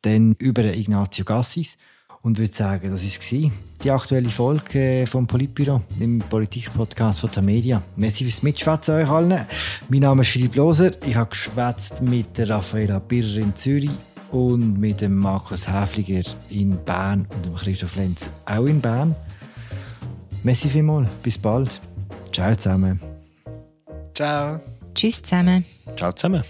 dann 0.01 0.33
über 0.39 0.63
Ignazio 0.63 1.25
Gassis 1.25 1.77
und 2.21 2.37
würde 2.37 2.53
sagen, 2.53 2.91
das 2.91 3.03
war 3.03 3.51
die 3.83 3.91
aktuelle 3.91 4.29
Folge 4.29 5.05
vom 5.07 5.25
Politbüro 5.25 5.81
im 5.99 6.19
Politik-Podcast 6.19 7.21
von 7.21 7.31
der 7.31 7.43
Media. 7.43 7.81
Merci 7.95 8.25
fürs 8.25 8.43
Mitschwätzen 8.43 8.95
euch 8.95 9.09
allen. 9.09 9.45
Mein 9.87 10.01
Name 10.01 10.21
ist 10.23 10.31
Philipp 10.31 10.55
Loser. 10.55 10.91
Ich 11.05 11.15
habe 11.15 11.29
geschwätzt 11.29 12.01
mit 12.01 12.37
der 12.37 12.49
Raffaella 12.49 12.99
Birrer 12.99 13.37
in 13.37 13.55
Zürich 13.55 13.91
und 14.31 14.79
mit 14.79 15.01
dem 15.01 15.15
Markus 15.15 15.71
Häfliger 15.71 16.29
in 16.49 16.77
Bern 16.83 17.27
und 17.33 17.45
dem 17.45 17.55
Christoph 17.55 17.95
Lenz 17.95 18.29
auch 18.45 18.65
in 18.65 18.81
Bern. 18.81 19.15
Merci 20.43 20.69
vielmals. 20.69 21.09
Bis 21.23 21.37
bald. 21.37 21.81
Ciao 22.31 22.55
zusammen. 22.55 22.99
Ciao. 24.13 24.59
Tschüss 24.93 25.21
zusammen. 25.21 25.65
Ciao 25.95 26.11
zusammen. 26.11 26.43